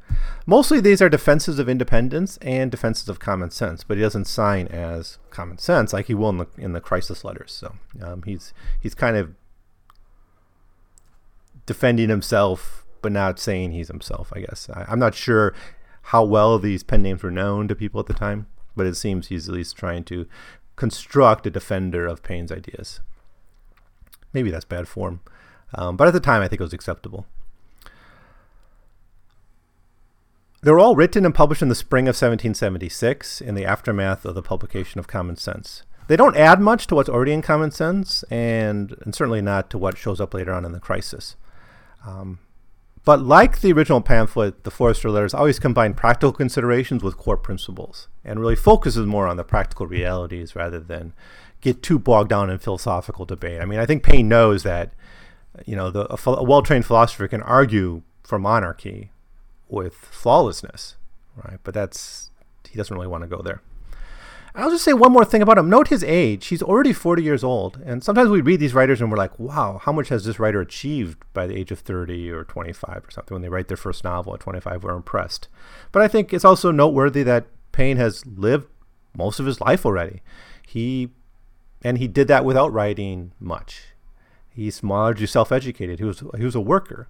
Mostly 0.46 0.80
these 0.80 1.02
are 1.02 1.10
defenses 1.10 1.58
of 1.58 1.68
independence 1.68 2.38
and 2.38 2.70
defenses 2.70 3.10
of 3.10 3.18
common 3.18 3.50
sense, 3.50 3.84
but 3.84 3.98
he 3.98 4.02
doesn't 4.02 4.24
sign 4.24 4.68
as 4.68 5.18
common 5.28 5.58
sense 5.58 5.92
like 5.92 6.06
he 6.06 6.14
will 6.14 6.30
in 6.30 6.38
the, 6.38 6.46
in 6.56 6.72
the 6.72 6.80
crisis 6.80 7.24
letters. 7.24 7.52
So 7.52 7.74
um, 8.02 8.22
he's, 8.22 8.54
he's 8.80 8.94
kind 8.94 9.18
of 9.18 9.34
defending 11.66 12.08
himself 12.08 12.86
but 13.02 13.12
not 13.12 13.38
saying 13.38 13.72
he's 13.72 13.88
himself. 13.88 14.32
I 14.34 14.40
guess 14.40 14.68
I, 14.72 14.90
am 14.90 14.98
not 14.98 15.14
sure 15.14 15.54
how 16.02 16.24
well 16.24 16.58
these 16.58 16.82
pen 16.82 17.02
names 17.02 17.22
were 17.22 17.30
known 17.30 17.68
to 17.68 17.74
people 17.74 18.00
at 18.00 18.06
the 18.06 18.14
time, 18.14 18.46
but 18.76 18.86
it 18.86 18.96
seems 18.96 19.28
he's 19.28 19.48
at 19.48 19.54
least 19.54 19.76
trying 19.76 20.04
to 20.04 20.26
construct 20.76 21.46
a 21.46 21.50
defender 21.50 22.06
of 22.06 22.22
Paine's 22.22 22.52
ideas. 22.52 23.00
Maybe 24.32 24.50
that's 24.50 24.64
bad 24.64 24.88
form, 24.88 25.20
um, 25.74 25.96
but 25.96 26.08
at 26.08 26.14
the 26.14 26.20
time 26.20 26.42
I 26.42 26.48
think 26.48 26.60
it 26.60 26.64
was 26.64 26.72
acceptable. 26.72 27.26
They 30.60 30.72
were 30.72 30.80
all 30.80 30.96
written 30.96 31.24
and 31.24 31.34
published 31.34 31.62
in 31.62 31.68
the 31.68 31.74
spring 31.74 32.04
of 32.04 32.14
1776 32.14 33.40
in 33.40 33.54
the 33.54 33.64
aftermath 33.64 34.24
of 34.24 34.34
the 34.34 34.42
publication 34.42 34.98
of 34.98 35.06
Common 35.06 35.36
Sense. 35.36 35.84
They 36.08 36.16
don't 36.16 36.36
add 36.36 36.60
much 36.60 36.86
to 36.88 36.94
what's 36.94 37.08
already 37.08 37.32
in 37.32 37.42
Common 37.42 37.70
Sense, 37.70 38.24
and, 38.24 38.96
and 39.02 39.14
certainly 39.14 39.42
not 39.42 39.70
to 39.70 39.78
what 39.78 39.96
shows 39.96 40.20
up 40.20 40.34
later 40.34 40.52
on 40.52 40.64
in 40.64 40.72
the 40.72 40.80
crisis. 40.80 41.36
Um, 42.04 42.40
but 43.08 43.22
like 43.22 43.62
the 43.62 43.72
original 43.72 44.02
pamphlet, 44.02 44.64
the 44.64 44.70
Forester 44.70 45.08
letters 45.08 45.32
always 45.32 45.58
combine 45.58 45.94
practical 45.94 46.30
considerations 46.30 47.02
with 47.02 47.16
core 47.16 47.38
principles 47.38 48.06
and 48.22 48.38
really 48.38 48.54
focuses 48.54 49.06
more 49.06 49.26
on 49.26 49.38
the 49.38 49.44
practical 49.44 49.86
realities 49.86 50.54
rather 50.54 50.78
than 50.78 51.14
get 51.62 51.82
too 51.82 51.98
bogged 51.98 52.28
down 52.28 52.50
in 52.50 52.58
philosophical 52.58 53.24
debate. 53.24 53.62
I 53.62 53.64
mean, 53.64 53.78
I 53.78 53.86
think 53.86 54.02
Paine 54.02 54.28
knows 54.28 54.62
that, 54.64 54.92
you 55.64 55.74
know, 55.74 55.90
the, 55.90 56.06
a, 56.12 56.18
a 56.32 56.42
well-trained 56.42 56.84
philosopher 56.84 57.26
can 57.28 57.40
argue 57.40 58.02
for 58.24 58.38
monarchy 58.38 59.10
with 59.70 59.94
flawlessness, 59.94 60.96
right? 61.34 61.60
But 61.64 61.72
that's 61.72 62.28
he 62.68 62.76
doesn't 62.76 62.94
really 62.94 63.08
want 63.08 63.24
to 63.24 63.26
go 63.26 63.40
there. 63.40 63.62
I'll 64.58 64.70
just 64.70 64.84
say 64.84 64.92
one 64.92 65.12
more 65.12 65.24
thing 65.24 65.40
about 65.40 65.56
him. 65.56 65.70
Note 65.70 65.86
his 65.86 66.02
age. 66.02 66.48
He's 66.48 66.64
already 66.64 66.92
40 66.92 67.22
years 67.22 67.44
old. 67.44 67.80
And 67.84 68.02
sometimes 68.02 68.28
we 68.28 68.40
read 68.40 68.58
these 68.58 68.74
writers 68.74 69.00
and 69.00 69.08
we're 69.08 69.16
like, 69.16 69.38
wow, 69.38 69.80
how 69.80 69.92
much 69.92 70.08
has 70.08 70.24
this 70.24 70.40
writer 70.40 70.60
achieved 70.60 71.22
by 71.32 71.46
the 71.46 71.56
age 71.56 71.70
of 71.70 71.78
30 71.78 72.28
or 72.32 72.42
25 72.42 73.04
or 73.06 73.10
something? 73.12 73.34
When 73.36 73.42
they 73.42 73.48
write 73.48 73.68
their 73.68 73.76
first 73.76 74.02
novel 74.02 74.34
at 74.34 74.40
25, 74.40 74.82
we're 74.82 74.96
impressed. 74.96 75.46
But 75.92 76.02
I 76.02 76.08
think 76.08 76.34
it's 76.34 76.44
also 76.44 76.72
noteworthy 76.72 77.22
that 77.22 77.46
Paine 77.70 77.98
has 77.98 78.26
lived 78.26 78.66
most 79.16 79.38
of 79.38 79.46
his 79.46 79.60
life 79.60 79.86
already. 79.86 80.22
He 80.66 81.10
and 81.82 81.98
he 81.98 82.08
did 82.08 82.26
that 82.26 82.44
without 82.44 82.72
writing 82.72 83.30
much. 83.38 83.94
He's 84.48 84.82
largely 84.82 85.28
self-educated. 85.28 86.00
He 86.00 86.04
was 86.04 86.24
he 86.36 86.44
was 86.44 86.56
a 86.56 86.60
worker 86.60 87.08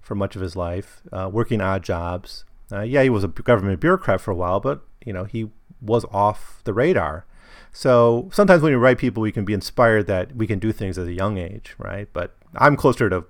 for 0.00 0.14
much 0.14 0.36
of 0.36 0.42
his 0.42 0.54
life, 0.54 1.02
uh, 1.12 1.28
working 1.32 1.60
odd 1.60 1.82
jobs. 1.82 2.44
Uh, 2.70 2.82
yeah, 2.82 3.02
he 3.02 3.10
was 3.10 3.24
a 3.24 3.28
government 3.28 3.80
bureaucrat 3.80 4.20
for 4.20 4.30
a 4.30 4.36
while, 4.36 4.60
but 4.60 4.82
you 5.04 5.12
know 5.12 5.24
he 5.24 5.50
was 5.80 6.04
off 6.10 6.60
the 6.64 6.72
radar. 6.72 7.26
So 7.72 8.28
sometimes 8.32 8.62
when 8.62 8.72
we 8.72 8.76
write 8.76 8.98
people, 8.98 9.22
we 9.22 9.32
can 9.32 9.44
be 9.44 9.54
inspired 9.54 10.06
that 10.06 10.34
we 10.34 10.46
can 10.46 10.58
do 10.58 10.72
things 10.72 10.98
at 10.98 11.06
a 11.06 11.12
young 11.12 11.38
age, 11.38 11.74
right? 11.78 12.08
But 12.12 12.36
I'm 12.56 12.76
closer 12.76 13.08
to 13.10 13.24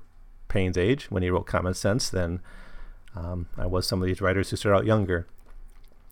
Paine's 0.48 0.78
age 0.78 1.10
when 1.10 1.22
he 1.22 1.30
wrote 1.30 1.46
Common 1.46 1.74
Sense 1.74 2.08
than 2.08 2.40
um, 3.14 3.48
I 3.58 3.66
was 3.66 3.86
some 3.86 4.00
of 4.00 4.06
these 4.06 4.20
writers 4.20 4.50
who 4.50 4.56
start 4.56 4.76
out 4.76 4.86
younger. 4.86 5.26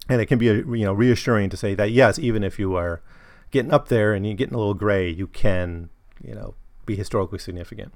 And 0.09 0.21
it 0.21 0.27
can 0.27 0.39
be 0.39 0.47
you 0.47 0.65
know 0.85 0.93
reassuring 0.93 1.51
to 1.51 1.57
say 1.57 1.75
that 1.75 1.91
yes, 1.91 2.19
even 2.19 2.43
if 2.43 2.59
you 2.59 2.75
are 2.77 3.03
getting 3.51 3.73
up 3.73 3.89
there 3.89 4.15
and 4.15 4.27
you're 4.27 4.37
getting 4.37 4.55
a 4.55 4.59
little 4.59 4.75
gray, 4.75 5.09
you 5.09 5.27
can 5.27 5.91
you 6.23 6.35
know 6.35 6.55
be 6.87 6.97
historically 6.97 7.39
significant. 7.39 7.93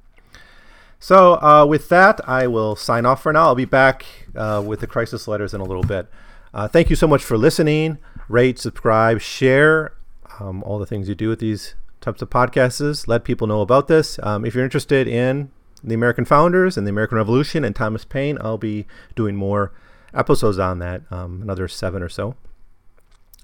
So 0.98 1.34
uh, 1.42 1.66
with 1.66 1.88
that, 1.88 2.20
I 2.28 2.46
will 2.46 2.76
sign 2.76 3.06
off 3.06 3.22
for 3.22 3.32
now. 3.32 3.46
I'll 3.46 3.54
be 3.54 3.64
back 3.64 4.04
uh, 4.36 4.62
with 4.64 4.80
the 4.80 4.86
crisis 4.86 5.26
letters 5.26 5.52
in 5.52 5.60
a 5.60 5.64
little 5.64 5.82
bit. 5.82 6.08
Uh, 6.54 6.68
thank 6.68 6.90
you 6.90 6.96
so 6.96 7.06
much 7.06 7.24
for 7.24 7.38
listening. 7.38 7.98
Rate, 8.28 8.58
subscribe, 8.58 9.20
share 9.20 9.94
um, 10.38 10.62
all 10.64 10.78
the 10.78 10.86
things 10.86 11.08
you 11.08 11.14
do 11.14 11.28
with 11.28 11.38
these 11.38 11.74
types 12.00 12.20
of 12.20 12.30
podcasts. 12.30 13.08
Let 13.08 13.24
people 13.24 13.46
know 13.46 13.60
about 13.60 13.88
this. 13.88 14.18
Um, 14.22 14.44
if 14.44 14.54
you're 14.54 14.64
interested 14.64 15.08
in 15.08 15.50
the 15.82 15.94
American 15.94 16.24
founders 16.24 16.76
and 16.76 16.86
the 16.86 16.90
American 16.90 17.16
Revolution 17.16 17.64
and 17.64 17.74
Thomas 17.74 18.04
Paine, 18.04 18.38
I'll 18.40 18.58
be 18.58 18.86
doing 19.14 19.34
more 19.36 19.72
episodes 20.14 20.58
on 20.58 20.78
that, 20.80 21.02
um, 21.10 21.40
another 21.42 21.68
seven 21.68 22.02
or 22.02 22.08
so. 22.08 22.34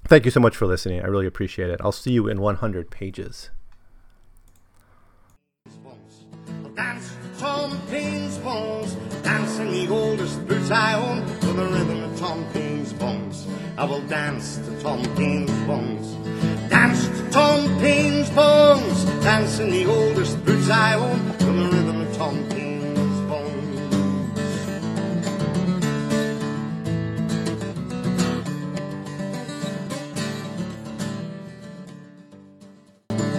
Thank 0.05 0.25
you 0.25 0.31
so 0.31 0.39
much 0.39 0.55
for 0.55 0.65
listening. 0.65 1.01
I 1.01 1.07
really 1.07 1.25
appreciate 1.25 1.69
it. 1.69 1.81
I'll 1.81 1.91
see 1.91 2.11
you 2.11 2.27
in 2.27 2.39
100 2.39 2.89
pages. 2.89 3.49
Dance 6.75 7.13
Tom 7.37 7.79
Paine's 7.89 8.37
bones, 8.37 8.93
dancing 9.23 9.71
the 9.71 9.89
oldest 9.89 10.47
boots 10.47 10.71
I 10.71 10.93
own, 10.93 11.25
the 11.41 11.65
rhythm 11.65 11.98
I 13.79 13.85
will 13.85 14.01
dance 14.01 14.57
to 14.57 14.81
Tom 14.81 15.01
Paine's 15.15 15.49
bones. 15.65 16.13
Dance 16.69 17.07
to 17.07 17.29
Tom 17.31 17.79
Paine's 17.79 18.29
bones. 18.31 19.05
Dance 19.23 19.59
in 19.59 19.69
the 19.69 19.85
oldest 19.85 20.43
boots 20.43 20.69
I 20.69 20.95
own 20.95 21.37
to 21.37 21.45
the 21.45 21.69
rhythm 21.71 22.01
of 22.01 22.17
Tom 22.17 22.35
Paine. 22.49 22.58